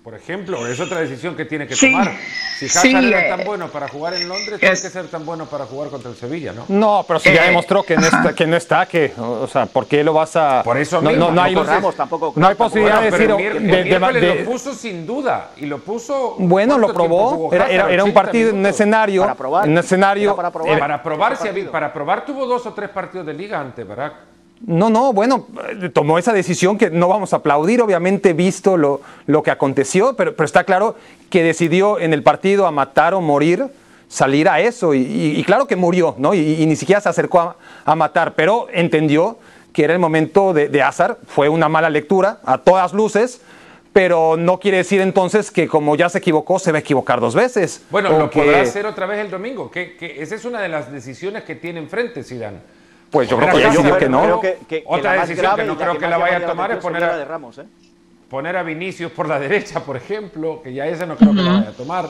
Por 0.03 0.15
ejemplo, 0.15 0.67
es 0.67 0.81
otra 0.81 0.99
decisión 0.99 1.33
que 1.33 1.45
tiene 1.45 1.65
que 1.65 1.77
tomar. 1.77 2.11
Si 2.57 2.65
Hazard 2.65 3.05
era 3.05 3.29
tan 3.29 3.39
eh, 3.39 3.43
bueno 3.45 3.69
para 3.69 3.87
jugar 3.87 4.13
en 4.15 4.27
Londres, 4.27 4.59
tiene 4.59 4.75
que 4.75 4.89
ser 4.89 5.07
tan 5.07 5.25
bueno 5.25 5.45
para 5.45 5.65
jugar 5.65 5.89
contra 5.89 6.11
el 6.11 6.17
Sevilla, 6.17 6.51
¿no? 6.51 6.65
No, 6.67 7.05
pero 7.07 7.19
si 7.19 7.31
ya 7.31 7.45
eh, 7.45 7.47
demostró 7.47 7.83
que 7.83 7.95
no 7.95 8.05
está, 8.05 8.35
que 8.35 8.45
no 8.45 8.57
está, 8.57 8.85
que, 8.85 9.13
o 9.17 9.47
sea, 9.47 9.65
¿por 9.65 9.87
qué 9.87 10.03
lo 10.03 10.11
vas 10.11 10.35
a? 10.35 10.61
Por 10.61 10.77
eso 10.77 11.01
no, 11.01 11.09
mismo, 11.09 11.31
no, 11.31 11.41
hay, 11.41 11.55
tampoco, 11.95 12.33
no 12.35 12.47
hay 12.47 12.55
posibilidad 12.55 13.01
de 13.01 13.11
decir. 13.11 13.29
de, 13.29 14.35
lo 14.35 14.51
puso 14.51 14.73
sin 14.73 15.07
duda 15.07 15.51
y 15.55 15.67
lo 15.67 15.79
puso. 15.79 16.35
Bueno, 16.37 16.77
lo 16.77 16.93
probó. 16.93 17.53
Era, 17.53 17.89
era, 17.89 18.03
un 18.03 18.13
partido, 18.13 18.49
en 18.49 18.57
un 18.57 18.65
escenario, 18.65 19.21
para 19.21 19.35
probar, 19.35 19.69
un 19.69 19.77
escenario. 19.77 20.35
Para 20.35 20.51
probar, 20.51 20.79
para 20.79 21.01
probar, 21.03 21.37
si, 21.37 21.47
para 21.63 21.93
probar 21.93 22.25
tuvo 22.25 22.45
dos 22.45 22.65
o 22.65 22.73
tres 22.73 22.89
partidos 22.89 23.25
de 23.25 23.33
liga 23.33 23.57
ante 23.57 23.85
Barack. 23.85 24.33
No, 24.65 24.89
no, 24.89 25.11
bueno, 25.11 25.45
tomó 25.91 26.17
esa 26.17 26.31
decisión 26.31 26.77
que 26.77 26.89
no 26.89 27.09
vamos 27.09 27.33
a 27.33 27.37
aplaudir, 27.37 27.81
obviamente, 27.81 28.31
visto 28.31 28.77
lo, 28.77 29.01
lo 29.27 29.43
que 29.43 29.51
aconteció, 29.51 30.15
pero, 30.15 30.35
pero, 30.35 30.45
está 30.45 30.63
claro 30.63 30.95
que 31.29 31.43
decidió 31.43 31.99
en 31.99 32.13
el 32.13 32.23
partido 32.23 32.65
a 32.65 32.71
matar 32.71 33.13
o 33.13 33.19
morir, 33.19 33.65
salir 34.07 34.47
a 34.47 34.61
eso, 34.61 34.93
y, 34.93 35.43
claro 35.45 35.67
que 35.67 35.75
murió, 35.75 36.15
¿no? 36.17 36.33
Y, 36.33 36.65
ni 36.65 36.77
siquiera 36.77 37.01
se 37.01 37.09
acercó 37.09 37.55
a, 37.85 37.95
matar, 37.95 38.35
pero 38.35 38.67
entendió 38.71 39.37
que 39.73 39.83
era 39.83 39.93
el 39.93 39.99
momento 39.99 40.53
de, 40.53 40.69
de 40.69 40.81
azar, 40.81 41.17
fue 41.27 41.49
una 41.49 41.67
mala 41.67 41.89
lectura, 41.89 42.39
a 42.45 42.57
todas 42.59 42.93
luces, 42.93 43.41
pero 43.91 44.37
no 44.37 44.59
quiere 44.59 44.77
decir 44.77 45.01
entonces 45.01 45.51
que 45.51 45.67
como 45.67 45.97
ya 45.97 46.07
se 46.07 46.19
equivocó, 46.19 46.57
se 46.57 46.71
va 46.71 46.77
a 46.77 46.81
equivocar 46.81 47.19
dos 47.19 47.35
veces. 47.35 47.83
Bueno, 47.89 48.17
lo 48.17 48.29
podrá 48.29 48.61
hacer 48.61 48.85
otra 48.85 49.07
vez 49.07 49.19
el 49.19 49.29
domingo, 49.29 49.69
que, 49.69 49.97
que 49.97 50.21
esa 50.21 50.35
es 50.35 50.45
una 50.45 50.61
de 50.61 50.69
las 50.69 50.89
decisiones 50.89 51.43
que 51.43 51.55
tiene 51.55 51.79
enfrente 51.79 52.23
Zidane 52.23 52.82
pues 53.13 53.29
yo 53.29 53.37
creo 53.37 53.53
que, 53.53 53.61
yo 53.61 53.97
que 53.99 54.09
no. 54.09 54.41
Otra 54.85 55.21
decisión 55.21 55.55
que 55.55 55.63
no 55.65 55.77
creo 55.77 55.97
que, 55.99 56.07
la 56.07 56.17
vaya 56.17 56.37
a 56.37 56.45
tomar 56.47 56.71
es 56.71 56.77
poner 56.77 57.03
a, 57.03 57.23
Ramos, 57.23 57.59
¿eh? 57.59 57.65
poner 58.27 58.57
a 58.57 58.63
Vinicius 58.63 59.11
por 59.11 59.27
la 59.27 59.39
derecha, 59.47 59.85
por 59.85 59.95
ejemplo, 59.95 60.61
que 60.63 60.73
ya 60.73 60.87
ese 60.87 61.05
no 61.05 61.15
creo 61.15 61.29
que 61.29 61.43
la 61.43 61.51
vaya 61.51 61.69
a 61.69 61.73
tomar. 61.73 62.09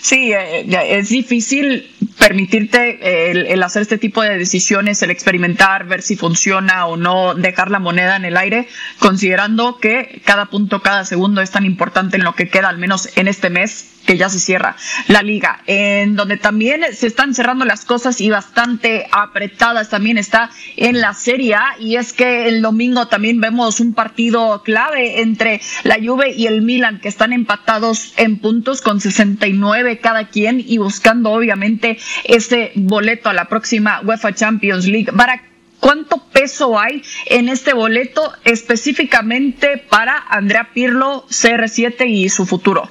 Sí, 0.00 0.32
eh, 0.32 0.66
es 0.98 1.10
difícil 1.10 1.94
permitirte 2.18 2.98
eh, 3.00 3.52
el, 3.52 3.62
hacer 3.62 3.82
este 3.82 3.98
tipo 3.98 4.20
de 4.22 4.36
decisiones, 4.36 5.00
el 5.02 5.10
experimentar, 5.10 5.84
ver 5.86 6.02
si 6.02 6.16
funciona 6.16 6.86
o 6.86 6.96
no, 6.96 7.36
dejar 7.36 7.70
la 7.70 7.78
moneda 7.78 8.16
en 8.16 8.24
el 8.24 8.36
aire, 8.36 8.66
considerando 8.98 9.78
que 9.78 10.22
cada 10.24 10.46
punto, 10.46 10.82
cada 10.82 11.04
segundo 11.04 11.40
es 11.40 11.52
tan 11.52 11.64
importante 11.64 12.16
en 12.16 12.24
lo 12.24 12.34
que 12.34 12.48
queda, 12.48 12.68
al 12.68 12.78
menos 12.78 13.10
en 13.16 13.28
este 13.28 13.48
mes, 13.48 13.97
que 14.08 14.16
ya 14.16 14.30
se 14.30 14.40
cierra 14.40 14.74
la 15.08 15.22
liga, 15.22 15.60
en 15.66 16.16
donde 16.16 16.38
también 16.38 16.80
se 16.94 17.06
están 17.06 17.34
cerrando 17.34 17.66
las 17.66 17.84
cosas 17.84 18.22
y 18.22 18.30
bastante 18.30 19.06
apretadas 19.12 19.90
también 19.90 20.16
está 20.16 20.48
en 20.76 21.02
la 21.02 21.12
Serie 21.12 21.56
A 21.56 21.76
y 21.78 21.96
es 21.96 22.14
que 22.14 22.48
el 22.48 22.62
domingo 22.62 23.08
también 23.08 23.38
vemos 23.38 23.80
un 23.80 23.92
partido 23.92 24.62
clave 24.62 25.20
entre 25.20 25.60
la 25.84 25.98
Juve 26.02 26.32
y 26.34 26.46
el 26.46 26.62
Milan 26.62 27.00
que 27.00 27.08
están 27.08 27.34
empatados 27.34 28.14
en 28.16 28.38
puntos 28.38 28.80
con 28.80 28.98
69 28.98 29.98
cada 29.98 30.28
quien 30.28 30.64
y 30.66 30.78
buscando 30.78 31.30
obviamente 31.30 31.98
ese 32.24 32.72
boleto 32.76 33.28
a 33.28 33.34
la 33.34 33.44
próxima 33.44 34.00
UEFA 34.02 34.34
Champions 34.34 34.86
League. 34.86 35.12
Para 35.12 35.42
¿Cuánto 35.80 36.24
peso 36.32 36.80
hay 36.80 37.02
en 37.26 37.48
este 37.48 37.72
boleto 37.72 38.32
específicamente 38.44 39.76
para 39.76 40.16
Andrea 40.28 40.70
Pirlo, 40.74 41.24
CR7 41.28 42.08
y 42.08 42.28
su 42.30 42.46
futuro? 42.46 42.90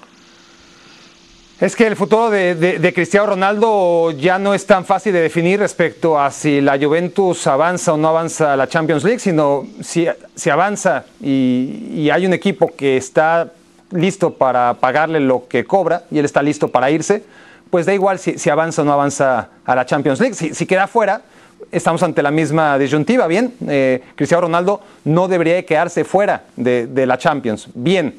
Es 1.60 1.76
que 1.76 1.88
el 1.88 1.96
futuro 1.96 2.30
de, 2.30 2.91
Cristiano 2.93 3.26
Ronaldo 3.26 4.12
ya 4.12 4.38
no 4.38 4.54
es 4.54 4.67
tan 4.67 4.86
fácil 4.86 5.12
de 5.12 5.22
definir 5.22 5.60
respecto 5.60 6.20
a 6.20 6.30
si 6.30 6.62
la 6.62 6.78
Juventus 6.78 7.48
avanza 7.48 7.93
o 7.93 7.98
no 7.98 8.10
avanza 8.10 8.54
a 8.54 8.56
la 8.56 8.67
Champions 8.67 9.04
League, 9.04 9.17
sino 9.17 9.65
si, 9.82 10.08
si 10.36 10.52
avanza 10.52 11.06
y, 11.20 12.12
hay 12.12 12.28
un 12.28 12.34
equipo 12.34 12.76
que 12.76 12.96
está 12.96 13.52
listo 13.89 14.36
para 14.36 14.76
pagarle 14.76 15.20
lo 15.20 15.48
que 15.48 15.65
cobra 15.65 16.04
y 16.12 16.20
él 16.20 16.26
está 16.26 16.43
listo 16.43 16.67
para 16.67 16.91
irse, 16.91 17.24
pues 17.72 17.88
da 17.88 17.93
igual 17.96 18.20
si, 18.20 18.50
avanza 18.52 18.84
o 18.84 18.86
no 18.86 18.93
avanza 18.93 19.50
a 19.65 19.74
la 19.74 19.84
Champions 19.84 20.20
League. 20.20 20.36
Si, 20.36 20.65
queda 20.67 20.86
fuera, 20.86 21.24
estamos 21.72 22.04
ante 22.04 22.22
la 22.22 22.30
misma 22.30 22.78
disyuntiva. 22.78 23.26
Bien, 23.26 23.52
eh, 23.67 24.04
Cristiano 24.13 24.41
Ronaldo 24.41 24.82
no 25.06 25.28
debería 25.28 25.65
quedarse 25.65 26.04
fuera 26.04 26.43
de, 26.56 26.86
de 26.86 27.08
la 27.08 27.17
Champions. 27.17 27.67
Bien, 27.74 28.13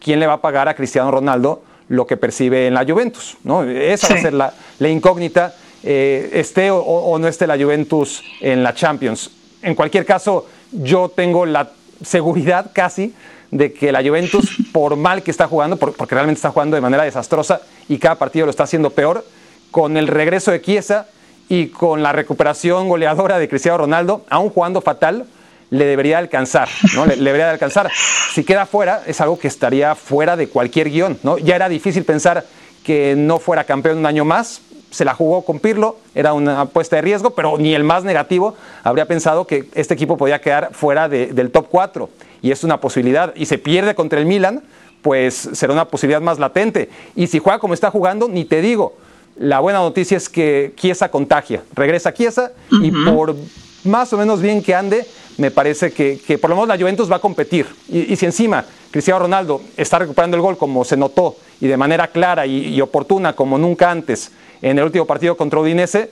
¿quién 0.00 0.20
le 0.20 0.26
va 0.26 0.34
a 0.34 0.40
pagar 0.40 0.70
a 0.70 0.74
Cristiano 0.74 1.10
Ronaldo? 1.10 1.67
Lo 1.88 2.06
que 2.06 2.16
percibe 2.16 2.66
en 2.66 2.74
la 2.74 2.84
Juventus. 2.84 3.36
¿no? 3.44 3.64
Esa 3.64 4.08
va 4.08 4.14
a 4.14 4.22
ser 4.22 4.34
la, 4.34 4.52
incógnita, 4.88 5.54
eh, 5.82 6.30
esté 6.34 6.70
o, 6.70 7.18
no 7.18 7.28
esté 7.28 7.46
la 7.46 7.56
Juventus 7.56 8.22
en 8.40 8.62
la 8.62 8.74
Champions. 8.74 9.30
En 9.62 9.74
cualquier 9.74 10.04
caso, 10.04 10.46
yo 10.72 11.08
tengo 11.08 11.46
la 11.46 11.70
seguridad 12.02 12.70
casi 12.72 13.14
de 13.50 13.72
que 13.72 13.92
la 13.92 14.02
Juventus, 14.02 14.56
por 14.72 14.96
mal 14.96 15.22
que 15.22 15.30
está 15.30 15.48
jugando, 15.48 15.76
porque 15.76 16.14
realmente 16.14 16.38
está 16.38 16.50
jugando 16.50 16.76
de 16.76 16.80
manera 16.80 17.04
desastrosa 17.04 17.62
y 17.88 17.98
cada 17.98 18.16
partido 18.16 18.46
lo 18.46 18.50
está 18.50 18.64
haciendo 18.64 18.90
peor, 18.90 19.24
con 19.70 19.96
el 19.96 20.06
regreso 20.06 20.50
de 20.50 20.60
Chiesa 20.60 21.06
y 21.48 21.68
con 21.68 22.02
la 22.02 22.12
recuperación 22.12 22.88
goleadora 22.88 23.38
de 23.38 23.48
Cristiano 23.48 23.78
Ronaldo, 23.78 24.24
aún 24.28 24.50
jugando 24.50 24.80
fatal, 24.80 25.26
le 25.70 25.84
debería 25.84 26.18
alcanzar, 26.18 26.68
¿no? 26.94 27.06
Le, 27.06 27.16
debería 27.16 27.50
alcanzar. 27.50 27.90
Si 28.32 28.44
queda 28.44 28.66
fuera, 28.66 29.02
es 29.06 29.20
algo 29.20 29.38
que 29.38 29.48
estaría 29.48 29.94
fuera 29.94 30.36
de 30.36 30.48
cualquier 30.48 30.90
guion, 30.90 31.18
¿no? 31.22 31.38
Ya 31.38 31.56
era 31.56 31.68
difícil 31.68 32.04
pensar 32.04 32.44
que 32.84 33.14
no 33.16 33.38
fuera 33.38 33.64
campeón 33.64 33.98
un 33.98 34.06
año 34.06 34.24
más, 34.24 34.62
se 34.90 35.04
la 35.04 35.14
jugó 35.14 35.42
con 35.42 35.60
Pirlo, 35.60 35.98
era 36.14 36.32
una 36.32 36.62
apuesta 36.62 36.96
de 36.96 37.02
riesgo, 37.02 37.30
pero 37.30 37.58
ni 37.58 37.74
el 37.74 37.84
más 37.84 38.04
negativo 38.04 38.56
habría 38.82 39.06
pensado 39.06 39.46
que 39.46 39.68
este 39.74 39.94
equipo 39.94 40.16
podía 40.16 40.40
quedar 40.40 40.70
fuera 40.72 41.08
del 41.08 41.50
top 41.50 41.66
4. 41.70 42.08
Y 42.40 42.50
es 42.50 42.64
una 42.64 42.80
posibilidad. 42.80 43.34
Y 43.36 43.46
se 43.46 43.58
pierde 43.58 43.94
contra 43.94 44.18
el 44.18 44.26
Milan, 44.26 44.62
pues 45.02 45.50
será 45.52 45.72
una 45.72 45.86
posibilidad 45.86 46.20
más 46.20 46.38
latente. 46.38 46.88
Y 47.14 47.26
si 47.26 47.38
juega 47.38 47.58
como 47.58 47.74
está 47.74 47.90
jugando, 47.90 48.28
ni 48.28 48.44
te 48.44 48.62
digo. 48.62 48.96
La 49.36 49.60
buena 49.60 49.80
noticia 49.80 50.16
es 50.16 50.28
que 50.28 50.72
Chiesa 50.76 51.10
contagia. 51.10 51.62
Regresa 51.74 52.12
Chiesa 52.12 52.52
y 52.70 52.90
por 52.90 53.36
más 53.84 54.12
o 54.12 54.16
menos 54.16 54.40
bien 54.40 54.62
que 54.62 54.74
ande, 54.74 55.06
me 55.38 55.50
parece 55.50 55.92
que, 55.92 56.38
por 56.38 56.50
lo 56.50 56.56
menos 56.56 56.68
la 56.68 56.76
Juventus 56.76 57.10
va 57.10 57.16
a 57.16 57.20
competir. 57.20 57.66
Y, 57.88 58.14
si 58.16 58.26
encima 58.26 58.64
Cristiano 58.90 59.20
Ronaldo 59.20 59.62
está 59.76 59.98
recuperando 59.98 60.36
el 60.36 60.42
gol 60.42 60.58
como 60.58 60.84
se 60.84 60.96
notó 60.96 61.36
y 61.60 61.66
de 61.68 61.76
manera 61.76 62.08
clara 62.08 62.44
y, 62.44 62.80
oportuna 62.80 63.32
como 63.34 63.56
nunca 63.56 63.90
antes 63.90 64.32
en 64.60 64.78
el 64.78 64.84
último 64.84 65.06
partido 65.06 65.36
contra 65.36 65.60
Udinese, 65.60 66.10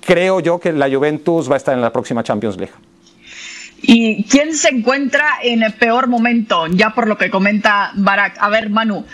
creo 0.00 0.40
yo 0.40 0.58
que 0.60 0.72
la 0.72 0.88
Juventus 0.88 1.50
va 1.50 1.54
a 1.54 1.56
estar 1.58 1.74
en 1.74 1.82
la 1.82 1.92
próxima 1.92 2.22
Champions 2.22 2.56
League. 2.56 2.72
¿Y 3.82 4.24
quién 4.24 4.54
se 4.54 4.68
encuentra 4.68 5.26
en 5.42 5.62
el 5.62 5.72
peor 5.72 6.06
momento? 6.06 6.66
Ya 6.68 6.90
por 6.90 7.08
lo 7.08 7.18
que 7.18 7.30
comenta 7.30 7.92
Barak. 7.94 8.36
A 8.38 8.50
ver, 8.50 8.70
Manu, 8.70 9.04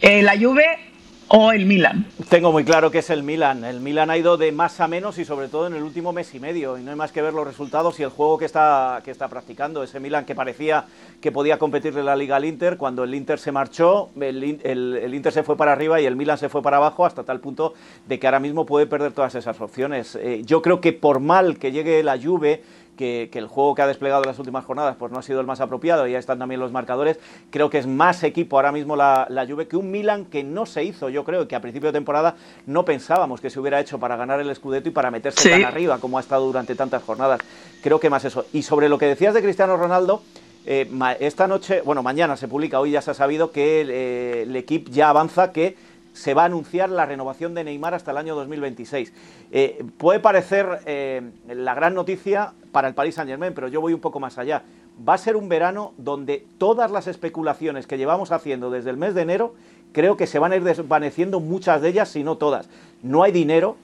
eh, 0.00 0.22
¿la 0.22 0.38
Juve 0.38 0.89
o 1.32 1.52
el 1.52 1.64
Milan? 1.64 2.06
Tengo 2.28 2.50
muy 2.50 2.64
claro 2.64 2.90
que 2.90 2.98
es 2.98 3.10
el 3.10 3.22
Milan. 3.22 3.64
El 3.64 3.80
Milan 3.80 4.10
ha 4.10 4.18
ido 4.18 4.36
de 4.36 4.50
más 4.50 4.80
a 4.80 4.88
menos 4.88 5.16
y 5.18 5.24
sobre 5.24 5.46
todo 5.46 5.68
en 5.68 5.74
el 5.74 5.82
último 5.84 6.12
mes 6.12 6.34
y 6.34 6.40
medio. 6.40 6.76
Y 6.76 6.82
no 6.82 6.90
hay 6.90 6.96
más 6.96 7.12
que 7.12 7.22
ver 7.22 7.32
los 7.32 7.46
resultados 7.46 8.00
y 8.00 8.02
el 8.02 8.08
juego 8.08 8.36
que 8.36 8.46
está, 8.46 9.00
que 9.04 9.12
está 9.12 9.28
practicando. 9.28 9.84
Ese 9.84 10.00
Milan 10.00 10.24
que 10.24 10.34
parecía 10.34 10.86
que 11.20 11.30
podía 11.30 11.56
competirle 11.56 12.02
la 12.02 12.16
Liga 12.16 12.34
al 12.34 12.44
Inter. 12.44 12.76
Cuando 12.76 13.04
el 13.04 13.14
Inter 13.14 13.38
se 13.38 13.52
marchó, 13.52 14.10
el, 14.20 15.14
Inter 15.14 15.32
se 15.32 15.44
fue 15.44 15.56
para 15.56 15.70
arriba 15.72 16.00
y 16.00 16.06
el 16.06 16.16
Milan 16.16 16.36
se 16.36 16.48
fue 16.48 16.62
para 16.62 16.78
abajo 16.78 17.06
hasta 17.06 17.22
tal 17.22 17.38
punto 17.38 17.74
de 18.08 18.18
que 18.18 18.26
ahora 18.26 18.40
mismo 18.40 18.66
puede 18.66 18.86
perder 18.86 19.12
todas 19.12 19.36
esas 19.36 19.60
opciones. 19.60 20.16
Eh, 20.16 20.42
yo 20.44 20.62
creo 20.62 20.80
que 20.80 20.92
por 20.92 21.20
mal 21.20 21.58
que 21.58 21.70
llegue 21.70 22.02
la 22.02 22.18
Juve 22.20 22.64
que, 22.96 23.30
el 23.32 23.46
juego 23.46 23.74
que 23.74 23.82
ha 23.82 23.86
desplegado 23.86 24.22
en 24.22 24.28
las 24.28 24.38
últimas 24.38 24.64
jornadas 24.64 24.96
pues 24.98 25.10
no 25.12 25.18
ha 25.18 25.22
sido 25.22 25.40
el 25.40 25.46
más 25.46 25.60
apropiado, 25.60 26.06
y 26.06 26.12
ya 26.12 26.18
están 26.18 26.38
también 26.38 26.60
los 26.60 26.72
marcadores. 26.72 27.18
Creo 27.50 27.70
que 27.70 27.78
es 27.78 27.86
más 27.86 28.22
equipo 28.22 28.56
ahora 28.56 28.72
mismo 28.72 28.96
la, 28.96 29.26
la 29.30 29.46
Juve 29.46 29.68
que 29.68 29.76
un 29.76 29.90
Milan 29.90 30.26
que 30.26 30.44
no 30.44 30.66
se 30.66 30.84
hizo, 30.84 31.08
yo 31.08 31.24
creo, 31.24 31.48
que 31.48 31.56
a 31.56 31.60
principio 31.60 31.88
de 31.88 31.92
temporada 31.92 32.36
no 32.66 32.84
pensábamos 32.84 33.40
que 33.40 33.50
se 33.50 33.60
hubiera 33.60 33.80
hecho 33.80 33.98
para 33.98 34.16
ganar 34.16 34.40
el 34.40 34.54
Scudetto 34.54 34.88
y 34.88 34.92
para 34.92 35.10
meterse 35.10 35.50
tan 35.50 35.64
arriba 35.64 35.98
como 35.98 36.18
ha 36.18 36.20
estado 36.20 36.46
durante 36.46 36.74
tantas 36.74 37.02
jornadas. 37.02 37.40
Creo 37.82 38.00
que 38.00 38.10
más 38.10 38.24
eso. 38.24 38.44
Y 38.52 38.62
sobre 38.62 38.88
lo 38.88 38.98
que 38.98 39.06
decías 39.06 39.34
de 39.34 39.42
Cristiano 39.42 39.76
Ronaldo, 39.76 40.22
eh, 40.66 40.90
esta 41.20 41.46
noche, 41.48 41.80
bueno, 41.80 42.02
mañana 42.02 42.36
se 42.36 42.46
publica, 42.46 42.80
hoy 42.80 42.90
ya 42.90 43.00
se 43.00 43.10
ha 43.10 43.14
sabido 43.14 43.50
que 43.50 43.80
el, 43.80 43.90
eh, 43.90 44.42
el 44.42 44.54
equipo 44.56 44.90
ya 44.90 45.08
avanza 45.08 45.52
que 45.52 45.76
se 46.12 46.34
va 46.34 46.42
a 46.42 46.46
anunciar 46.46 46.90
la 46.90 47.06
renovación 47.06 47.54
de 47.54 47.64
Neymar 47.64 47.94
hasta 47.94 48.10
el 48.10 48.16
año 48.16 48.34
2026. 48.34 49.12
Eh, 49.52 49.84
puede 49.96 50.20
parecer 50.20 50.80
eh, 50.86 51.22
la 51.48 51.74
gran 51.74 51.94
noticia 51.94 52.52
para 52.72 52.88
el 52.88 52.94
Paris 52.94 53.14
Saint 53.14 53.30
Germain, 53.30 53.54
pero 53.54 53.68
yo 53.68 53.80
voy 53.80 53.92
un 53.92 54.00
poco 54.00 54.20
más 54.20 54.38
allá. 54.38 54.62
Va 55.08 55.14
a 55.14 55.18
ser 55.18 55.36
un 55.36 55.48
verano 55.48 55.92
donde 55.96 56.44
todas 56.58 56.90
las 56.90 57.06
especulaciones 57.06 57.86
que 57.86 57.96
llevamos 57.96 58.32
haciendo 58.32 58.70
desde 58.70 58.90
el 58.90 58.96
mes 58.96 59.14
de 59.14 59.22
enero, 59.22 59.54
creo 59.92 60.16
que 60.16 60.26
se 60.26 60.38
van 60.38 60.52
a 60.52 60.56
ir 60.56 60.64
desvaneciendo 60.64 61.40
muchas 61.40 61.80
de 61.80 61.88
ellas, 61.88 62.08
si 62.08 62.22
no 62.22 62.36
todas. 62.36 62.68
No 63.02 63.22
hay 63.22 63.32
dinero 63.32 63.76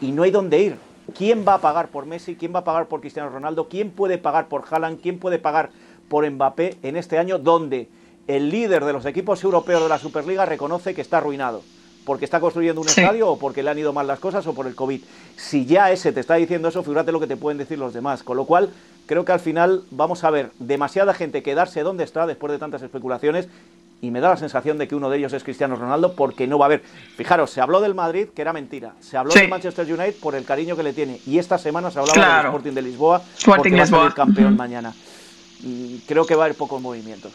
y 0.00 0.12
no 0.12 0.22
hay 0.22 0.30
dónde 0.30 0.60
ir. 0.60 0.76
¿Quién 1.16 1.44
va 1.46 1.54
a 1.54 1.60
pagar 1.60 1.88
por 1.88 2.06
Messi? 2.06 2.36
¿Quién 2.36 2.54
va 2.54 2.60
a 2.60 2.64
pagar 2.64 2.86
por 2.86 3.00
Cristiano 3.00 3.28
Ronaldo? 3.28 3.68
¿Quién 3.68 3.90
puede 3.90 4.18
pagar 4.18 4.48
por 4.48 4.64
Haaland? 4.68 5.00
¿Quién 5.00 5.18
puede 5.18 5.38
pagar 5.38 5.70
por 6.08 6.28
Mbappé 6.28 6.78
en 6.82 6.96
este 6.96 7.18
año 7.18 7.38
donde 7.38 7.88
el 8.28 8.50
líder 8.50 8.84
de 8.84 8.92
los 8.92 9.06
equipos 9.06 9.42
europeos 9.44 9.82
de 9.82 9.88
la 9.88 9.98
Superliga 9.98 10.44
reconoce 10.46 10.94
que 10.94 11.00
está 11.00 11.18
arruinado 11.18 11.62
porque 12.06 12.24
está 12.24 12.40
construyendo 12.40 12.80
un 12.80 12.88
estadio 12.88 13.28
o 13.28 13.38
porque 13.38 13.64
le 13.64 13.70
han 13.70 13.78
ido 13.78 13.92
mal 13.92 14.06
las 14.06 14.20
cosas 14.20 14.46
o 14.46 14.54
por 14.54 14.68
el 14.68 14.76
COVID. 14.76 15.02
Si 15.36 15.66
ya 15.66 15.90
ese 15.90 16.12
te 16.12 16.20
está 16.20 16.36
diciendo 16.36 16.68
eso, 16.68 16.82
figúrate 16.84 17.10
lo 17.10 17.18
que 17.18 17.26
te 17.26 17.36
pueden 17.36 17.58
decir 17.58 17.78
los 17.78 17.92
demás. 17.92 18.22
Con 18.22 18.36
lo 18.36 18.44
cual, 18.44 18.70
creo 19.06 19.24
que 19.24 19.32
al 19.32 19.40
final 19.40 19.82
vamos 19.90 20.22
a 20.22 20.30
ver 20.30 20.52
demasiada 20.60 21.12
gente 21.12 21.42
quedarse 21.42 21.82
donde 21.82 22.04
está 22.04 22.26
después 22.26 22.52
de 22.52 22.58
tantas 22.58 22.80
especulaciones 22.82 23.48
y 24.00 24.12
me 24.12 24.20
da 24.20 24.28
la 24.28 24.36
sensación 24.36 24.78
de 24.78 24.86
que 24.86 24.94
uno 24.94 25.10
de 25.10 25.18
ellos 25.18 25.32
es 25.32 25.42
Cristiano 25.42 25.74
Ronaldo 25.74 26.14
porque 26.14 26.46
no 26.46 26.58
va 26.58 26.66
a 26.66 26.68
haber. 26.68 26.82
Fijaros, 27.16 27.50
se 27.50 27.60
habló 27.60 27.80
del 27.80 27.96
Madrid, 27.96 28.28
que 28.34 28.42
era 28.42 28.52
mentira. 28.52 28.92
Se 29.00 29.16
habló 29.16 29.34
del 29.34 29.48
Manchester 29.48 29.84
United 29.84 30.14
por 30.20 30.36
el 30.36 30.44
cariño 30.44 30.76
que 30.76 30.84
le 30.84 30.92
tiene. 30.92 31.20
Y 31.26 31.38
esta 31.38 31.58
semana 31.58 31.90
se 31.90 31.98
hablaba 31.98 32.36
del 32.36 32.46
Sporting 32.46 32.72
de 32.72 32.82
Lisboa 32.82 33.20
porque 33.44 33.74
va 33.74 33.82
a 33.82 33.86
ser 33.86 34.00
el 34.02 34.14
campeón 34.14 34.56
mañana. 34.56 34.94
Creo 36.06 36.24
que 36.24 36.36
va 36.36 36.44
a 36.44 36.46
haber 36.46 36.56
pocos 36.56 36.80
movimientos. 36.80 37.32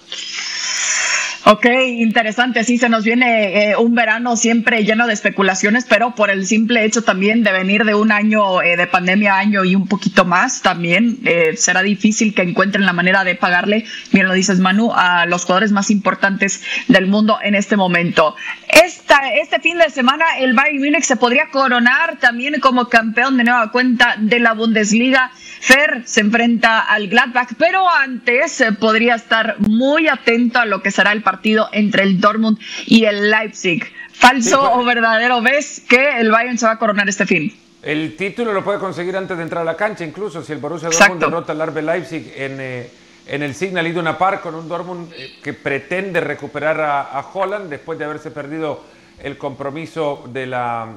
Ok, 1.44 1.66
interesante. 1.66 2.64
Sí, 2.64 2.78
se 2.78 2.88
nos 2.88 3.04
viene 3.04 3.72
eh, 3.72 3.76
un 3.76 3.96
verano 3.96 4.38
siempre 4.38 4.84
lleno 4.84 5.08
de 5.08 5.14
especulaciones, 5.14 5.86
pero 5.90 6.14
por 6.14 6.30
el 6.30 6.46
simple 6.46 6.86
hecho 6.86 7.04
también 7.04 7.42
de 7.42 7.52
venir 7.52 7.84
de 7.84 7.96
un 7.96 8.12
año 8.12 8.62
eh, 8.62 8.78
de 8.78 8.86
pandemia, 8.86 9.38
año 9.38 9.64
y 9.64 9.74
un 9.76 9.88
poquito 9.88 10.24
más, 10.24 10.62
también 10.62 11.18
eh, 11.26 11.58
será 11.58 11.82
difícil 11.82 12.36
que 12.36 12.44
encuentren 12.44 12.86
la 12.86 12.94
manera 12.94 13.24
de 13.24 13.34
pagarle, 13.34 13.86
bien 14.12 14.28
lo 14.28 14.34
dices 14.34 14.60
Manu, 14.60 14.92
a 14.94 15.26
los 15.26 15.46
jugadores 15.46 15.72
más 15.72 15.90
importantes 15.90 16.62
del 16.88 17.08
mundo 17.08 17.40
en 17.42 17.56
este 17.56 17.76
momento. 17.76 18.36
Esta, 18.68 19.34
este 19.34 19.60
fin 19.60 19.80
de 19.80 19.90
semana 19.90 20.26
el 20.38 20.54
Bayern 20.54 20.78
Múnich 20.78 21.06
se 21.06 21.16
podría 21.16 21.50
coronar 21.50 22.18
también 22.20 22.60
como 22.60 22.88
campeón 22.88 23.38
de 23.38 23.46
nueva 23.46 23.72
cuenta 23.72 24.16
de 24.20 24.40
la 24.40 24.54
Bundesliga. 24.54 25.32
Fer 25.62 26.02
se 26.06 26.22
enfrenta 26.22 26.80
al 26.80 27.08
Gladbach, 27.08 27.54
pero 27.58 27.88
antes 27.88 28.64
podría 28.80 29.14
estar 29.14 29.60
muy 29.60 30.08
atento 30.08 30.58
a 30.58 30.66
lo 30.66 30.82
que 30.82 30.90
será 30.90 31.12
el 31.12 31.22
partido 31.22 31.70
entre 31.72 32.02
el 32.02 32.20
Dortmund 32.20 32.58
y 32.88 33.06
el 33.06 33.30
Leipzig. 33.30 33.86
¿Falso 34.12 34.74
o 34.74 34.84
verdadero 34.84 35.40
ves 35.42 35.84
que 35.88 36.20
el 36.20 36.32
Bayern 36.32 36.58
se 36.58 36.66
va 36.66 36.74
a 36.74 36.80
coronar 36.80 37.08
este 37.08 37.28
fin? 37.28 37.56
El 37.84 38.16
título 38.16 38.54
lo 38.54 38.64
puede 38.64 38.80
conseguir 38.80 39.16
antes 39.16 39.38
de 39.38 39.44
entrar 39.44 39.62
a 39.62 39.66
la 39.66 39.78
cancha, 39.78 40.04
incluso 40.04 40.44
si 40.44 40.52
el 40.52 40.60
Borussia 40.60 40.90
Dortmund 40.90 41.22
derrota 41.22 41.52
al 41.52 41.68
RB 41.68 41.82
Leipzig 41.84 42.34
en, 42.36 42.58
eh, 42.60 42.90
en 43.28 43.44
el 43.44 43.54
Signal 43.54 43.86
Iduna 43.86 44.18
Park 44.18 44.42
con 44.42 44.56
un 44.56 44.68
Dortmund 44.68 45.14
eh, 45.14 45.40
que 45.44 45.54
pretende 45.54 46.22
recuperar 46.22 46.82
a, 46.82 47.26
Holland 47.34 47.70
después 47.70 48.00
de 48.00 48.06
haberse 48.06 48.32
perdido 48.32 48.84
el 49.22 49.38
compromiso 49.38 50.26
de 50.28 50.48
la 50.48 50.88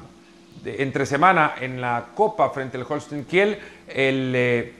entre 0.65 1.05
semana 1.05 1.55
en 1.61 1.81
la 1.81 2.07
Copa 2.15 2.49
frente 2.51 2.79
al 2.79 2.87
Holstein 2.89 3.25
Kiel. 3.25 3.59
El, 3.89 4.33
eh, 4.35 4.73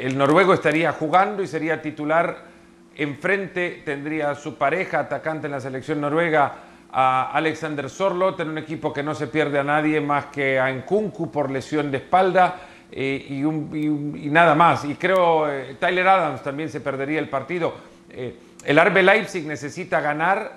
el 0.00 0.16
noruego 0.16 0.54
estaría 0.54 0.92
jugando 0.92 1.42
y 1.42 1.46
sería 1.46 1.82
titular 1.82 2.56
Enfrente 2.98 3.82
tendría 3.84 4.34
su 4.34 4.56
pareja 4.56 5.00
atacante 5.00 5.46
en 5.46 5.52
la 5.52 5.60
selección 5.60 6.00
noruega, 6.00 6.54
a 6.90 7.30
Alexander 7.32 7.90
Sorlot, 7.90 8.40
en 8.40 8.48
un 8.48 8.58
equipo 8.58 8.90
que 8.90 9.02
no 9.02 9.14
se 9.14 9.26
pierde 9.26 9.58
a 9.58 9.64
nadie 9.64 10.00
más 10.00 10.26
que 10.26 10.58
a 10.58 10.72
Nkunku 10.72 11.30
por 11.30 11.50
lesión 11.50 11.90
de 11.90 11.98
espalda 11.98 12.56
eh, 12.90 13.26
y, 13.28 14.30
nada 14.30 14.54
más. 14.54 14.86
Y 14.86 14.94
creo 14.94 15.50
eh, 15.50 15.76
Tyler 15.78 16.08
Adams 16.08 16.42
también 16.42 16.70
se 16.70 16.80
perdería 16.80 17.18
el 17.18 17.28
partido. 17.28 17.74
Eh, 18.08 18.34
el 18.64 18.78
Arbe 18.78 19.02
Leipzig 19.02 19.46
necesita 19.46 20.00
ganar 20.00 20.52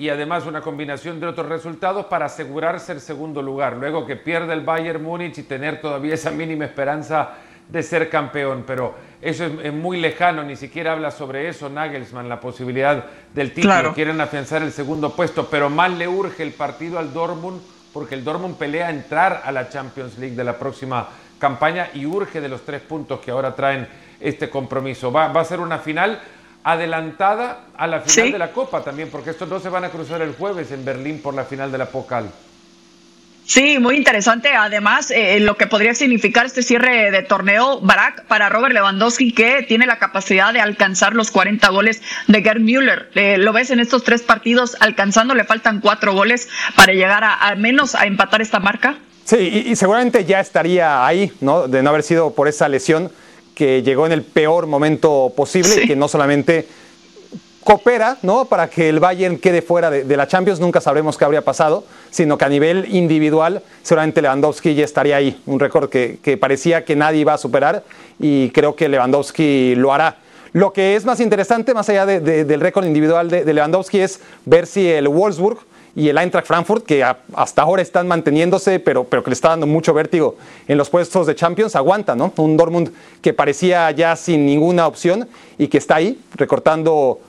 y 0.00 0.08
además 0.08 0.46
una 0.46 0.62
combinación 0.62 1.20
de 1.20 1.26
otros 1.26 1.46
resultados 1.46 2.06
para 2.06 2.24
asegurarse 2.24 2.92
el 2.92 3.02
segundo 3.02 3.42
lugar. 3.42 3.76
Luego 3.76 4.06
que 4.06 4.16
pierde 4.16 4.54
el 4.54 4.62
Bayern 4.62 5.02
Múnich 5.02 5.36
y 5.36 5.42
tener 5.42 5.78
todavía 5.82 6.14
esa 6.14 6.30
mínima 6.30 6.64
esperanza 6.64 7.34
de 7.68 7.82
ser 7.82 8.08
campeón, 8.08 8.64
pero 8.66 8.94
eso 9.20 9.44
es, 9.44 9.72
muy 9.74 10.00
lejano, 10.00 10.42
ni 10.42 10.56
siquiera 10.56 10.92
habla 10.92 11.10
sobre 11.10 11.50
eso 11.50 11.68
Nagelsmann, 11.68 12.30
la 12.30 12.40
posibilidad 12.40 13.04
del 13.34 13.52
título, 13.52 13.92
quieren 13.92 14.18
afianzar 14.22 14.62
el 14.62 14.72
segundo 14.72 15.14
puesto, 15.14 15.48
pero 15.50 15.68
más 15.68 15.90
le 15.92 16.08
urge 16.08 16.42
el 16.44 16.52
partido 16.52 16.98
al 16.98 17.12
Dortmund, 17.12 17.60
porque 17.92 18.14
el 18.14 18.24
Dortmund 18.24 18.56
pelea 18.56 18.88
entrar 18.88 19.42
a 19.44 19.52
la 19.52 19.68
Champions 19.68 20.16
League 20.16 20.34
de 20.34 20.44
la 20.44 20.58
próxima 20.58 21.08
campaña 21.38 21.90
y 21.92 22.06
urge 22.06 22.40
de 22.40 22.48
los 22.48 22.62
tres 22.62 22.80
puntos 22.80 23.20
que 23.20 23.30
ahora 23.30 23.54
traen 23.54 23.86
este 24.18 24.48
compromiso. 24.48 25.12
Va, 25.12 25.26
a 25.26 25.44
ser 25.44 25.60
una 25.60 25.78
final 25.78 26.20
adelantada 26.64 27.60
a 27.76 27.86
la 27.86 28.00
final 28.00 28.32
de 28.32 28.38
la 28.38 28.52
Copa 28.52 28.82
también, 28.82 29.08
porque 29.10 29.30
estos 29.30 29.48
dos 29.48 29.62
se 29.62 29.68
van 29.68 29.84
a 29.84 29.90
cruzar 29.90 30.20
el 30.22 30.34
jueves 30.34 30.70
en 30.72 30.84
Berlín 30.84 31.20
por 31.22 31.34
la 31.34 31.44
final 31.44 31.72
de 31.72 31.78
la 31.78 31.86
Pokal. 31.86 32.30
Sí, 33.50 33.80
muy 33.80 33.96
interesante. 33.96 34.50
Además, 34.50 35.10
eh, 35.10 35.40
lo 35.40 35.56
que 35.56 35.66
podría 35.66 35.92
significar 35.94 36.46
este 36.46 36.62
cierre 36.62 37.10
de 37.10 37.22
torneo, 37.22 37.80
Barak, 37.80 38.26
para 38.26 38.48
Robert 38.48 38.72
Lewandowski, 38.74 39.32
que 39.32 39.64
tiene 39.66 39.86
la 39.86 39.98
capacidad 39.98 40.52
de 40.52 40.60
alcanzar 40.60 41.14
los 41.14 41.32
40 41.32 41.68
goles 41.70 42.00
de 42.28 42.42
Gerd 42.42 42.60
Müller. 42.60 43.10
Eh, 43.16 43.38
lo 43.38 43.52
ves 43.52 43.70
en 43.70 43.80
estos 43.80 44.04
tres 44.04 44.22
partidos 44.22 44.76
alcanzando, 44.78 45.34
le 45.34 45.42
faltan 45.42 45.80
cuatro 45.80 46.12
goles 46.12 46.48
para 46.76 46.92
llegar 46.92 47.24
a, 47.24 47.34
al 47.34 47.58
menos 47.58 47.96
a 47.96 48.06
empatar 48.06 48.40
esta 48.40 48.60
marca. 48.60 48.98
Sí, 49.24 49.64
y, 49.66 49.74
seguramente 49.74 50.24
ya 50.24 50.40
estaría 50.40 51.04
ahí, 51.04 51.32
¿no? 51.40 51.68
De 51.68 51.82
no 51.82 51.90
haber 51.90 52.02
sido 52.02 52.34
por 52.34 52.48
esa 52.48 52.68
lesión 52.68 53.10
que 53.60 53.82
llegó 53.82 54.06
en 54.06 54.12
el 54.12 54.22
peor 54.22 54.66
momento 54.66 55.34
posible 55.36 55.82
y 55.82 55.86
que 55.86 55.94
no 55.94 56.08
solamente 56.08 56.66
coopera 57.62 58.16
¿no? 58.22 58.46
para 58.46 58.70
que 58.70 58.88
el 58.88 59.00
Bayern 59.00 59.36
quede 59.36 59.60
fuera 59.60 59.90
de, 59.90 60.16
la 60.16 60.26
Champions, 60.26 60.60
nunca 60.60 60.80
sabremos 60.80 61.18
qué 61.18 61.26
habría 61.26 61.42
pasado, 61.42 61.84
sino 62.10 62.38
que 62.38 62.46
a 62.46 62.48
nivel 62.48 62.86
individual 62.88 63.62
seguramente 63.82 64.22
Lewandowski 64.22 64.74
ya 64.74 64.86
estaría 64.86 65.16
ahí, 65.16 65.42
un 65.44 65.60
récord 65.60 65.90
que, 65.90 66.38
parecía 66.40 66.86
que 66.86 66.96
nadie 66.96 67.20
iba 67.20 67.34
a 67.34 67.36
superar 67.36 67.84
y 68.18 68.48
creo 68.48 68.74
que 68.76 68.88
Lewandowski 68.88 69.74
lo 69.74 69.92
hará. 69.92 70.16
Lo 70.54 70.72
que 70.72 70.96
es 70.96 71.04
más 71.04 71.20
interesante, 71.20 71.74
más 71.74 71.86
allá 71.90 72.06
del 72.06 72.60
récord 72.62 72.86
individual 72.86 73.28
de, 73.28 73.52
Lewandowski, 73.52 74.00
es 74.00 74.20
ver 74.46 74.66
si 74.66 74.88
el 74.88 75.06
Wolfsburg 75.06 75.58
y 75.94 76.08
el 76.08 76.18
Eintracht 76.18 76.46
Frankfurt, 76.46 76.84
que 76.84 77.02
hasta 77.02 77.62
ahora 77.62 77.82
están 77.82 78.06
manteniéndose, 78.06 78.78
pero, 78.78 79.04
pero 79.04 79.24
que 79.24 79.30
le 79.30 79.34
está 79.34 79.50
dando 79.50 79.66
mucho 79.66 79.92
vértigo 79.92 80.36
en 80.68 80.78
los 80.78 80.88
puestos 80.88 81.26
de 81.26 81.34
Champions, 81.34 81.74
aguanta, 81.74 82.14
¿no? 82.14 82.32
Un 82.36 82.56
Dortmund 82.56 82.92
que 83.20 83.32
parecía 83.32 83.90
ya 83.90 84.14
sin 84.16 84.46
ninguna 84.46 84.86
opción 84.86 85.28
y 85.58 85.68
que 85.68 85.78
está 85.78 85.96
ahí, 85.96 86.18
recortando 86.34 87.20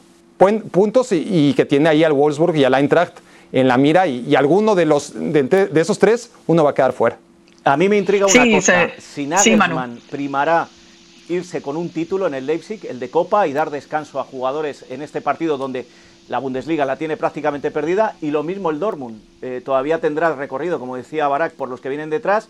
puntos 0.72 1.12
y, 1.12 1.54
que 1.56 1.66
tiene 1.66 1.90
ahí 1.90 2.04
al 2.04 2.14
Wolfsburg 2.14 2.56
y 2.56 2.64
al 2.64 2.74
Eintracht 2.74 3.18
en 3.52 3.68
la 3.68 3.78
mira 3.78 4.08
y, 4.08 4.36
alguno 4.36 4.76
de, 4.76 4.86
los, 4.86 5.14
de, 5.14 5.70
esos 5.76 6.00
tres, 6.00 6.32
uno 6.48 6.64
va 6.64 6.72
a 6.72 6.74
quedar 6.74 6.94
fuera. 6.94 7.18
A 7.64 7.78
mí 7.78 7.90
me 7.90 7.98
intriga 7.98 8.26
una 8.26 8.56
cosa, 8.56 8.90
si 8.98 9.28
Nagelsmann 9.28 10.00
primará 10.10 10.68
irse 11.30 11.62
con 11.62 11.78
un 11.78 11.90
título 11.90 12.28
en 12.28 12.34
el 12.34 12.46
Leipzig, 12.46 12.86
el 12.90 13.00
de 13.00 13.10
Copa, 13.10 13.48
y 13.48 13.54
dar 13.54 13.70
descanso 13.70 14.20
a 14.20 14.24
jugadores 14.24 14.86
en 14.90 15.02
este 15.02 15.22
partido 15.22 15.58
donde 15.58 15.86
la 16.32 16.40
Bundesliga 16.40 16.86
la 16.86 16.96
tiene 16.96 17.18
prácticamente 17.18 17.72
perdida, 17.72 18.16
y 18.22 18.32
lo 18.32 18.42
mismo 18.42 18.72
el 18.72 18.80
Dortmund, 18.80 19.22
eh, 19.42 19.62
todavía 19.64 20.00
tendrá 20.00 20.34
recorrido, 20.34 20.80
como 20.80 20.96
decía 20.96 21.28
Barak, 21.28 21.52
por 21.56 21.68
los 21.68 21.82
que 21.82 21.90
vienen 21.90 22.10
detrás, 22.10 22.48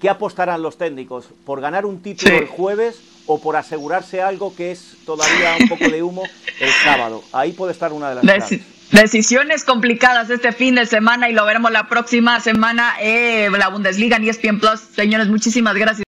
¿qué 0.00 0.08
apostarán 0.08 0.62
los 0.62 0.78
técnicos? 0.78 1.28
¿Por 1.44 1.60
ganar 1.60 1.86
un 1.86 2.02
título 2.02 2.38
el 2.38 2.46
jueves 2.46 3.00
o 3.26 3.40
por 3.40 3.56
asegurarse 3.56 4.22
algo 4.22 4.54
que 4.54 4.70
es 4.70 4.96
todavía 5.04 5.56
un 5.58 5.68
poco 5.68 5.88
de 5.90 6.04
humo 6.04 6.22
el 6.60 6.70
sábado? 6.84 7.24
Ahí 7.32 7.50
puede 7.50 7.72
estar 7.72 7.92
una 7.92 8.10
de 8.10 8.14
las 8.14 8.22
claves. 8.22 8.60
Decisiones 8.92 9.64
complicadas 9.64 10.30
este 10.30 10.52
fin 10.52 10.76
de 10.76 10.86
semana 10.86 11.28
y 11.28 11.32
lo 11.32 11.44
veremos 11.44 11.72
la 11.72 11.88
próxima 11.88 12.38
semana 12.38 12.94
en 13.00 13.50
la 13.52 13.68
Bundesliga 13.70 14.18
en 14.18 14.28
ESPN 14.28 14.60
Plus. 14.60 14.78
Señores, 14.94 15.26
muchísimas 15.26 15.74
gracias. 15.74 16.09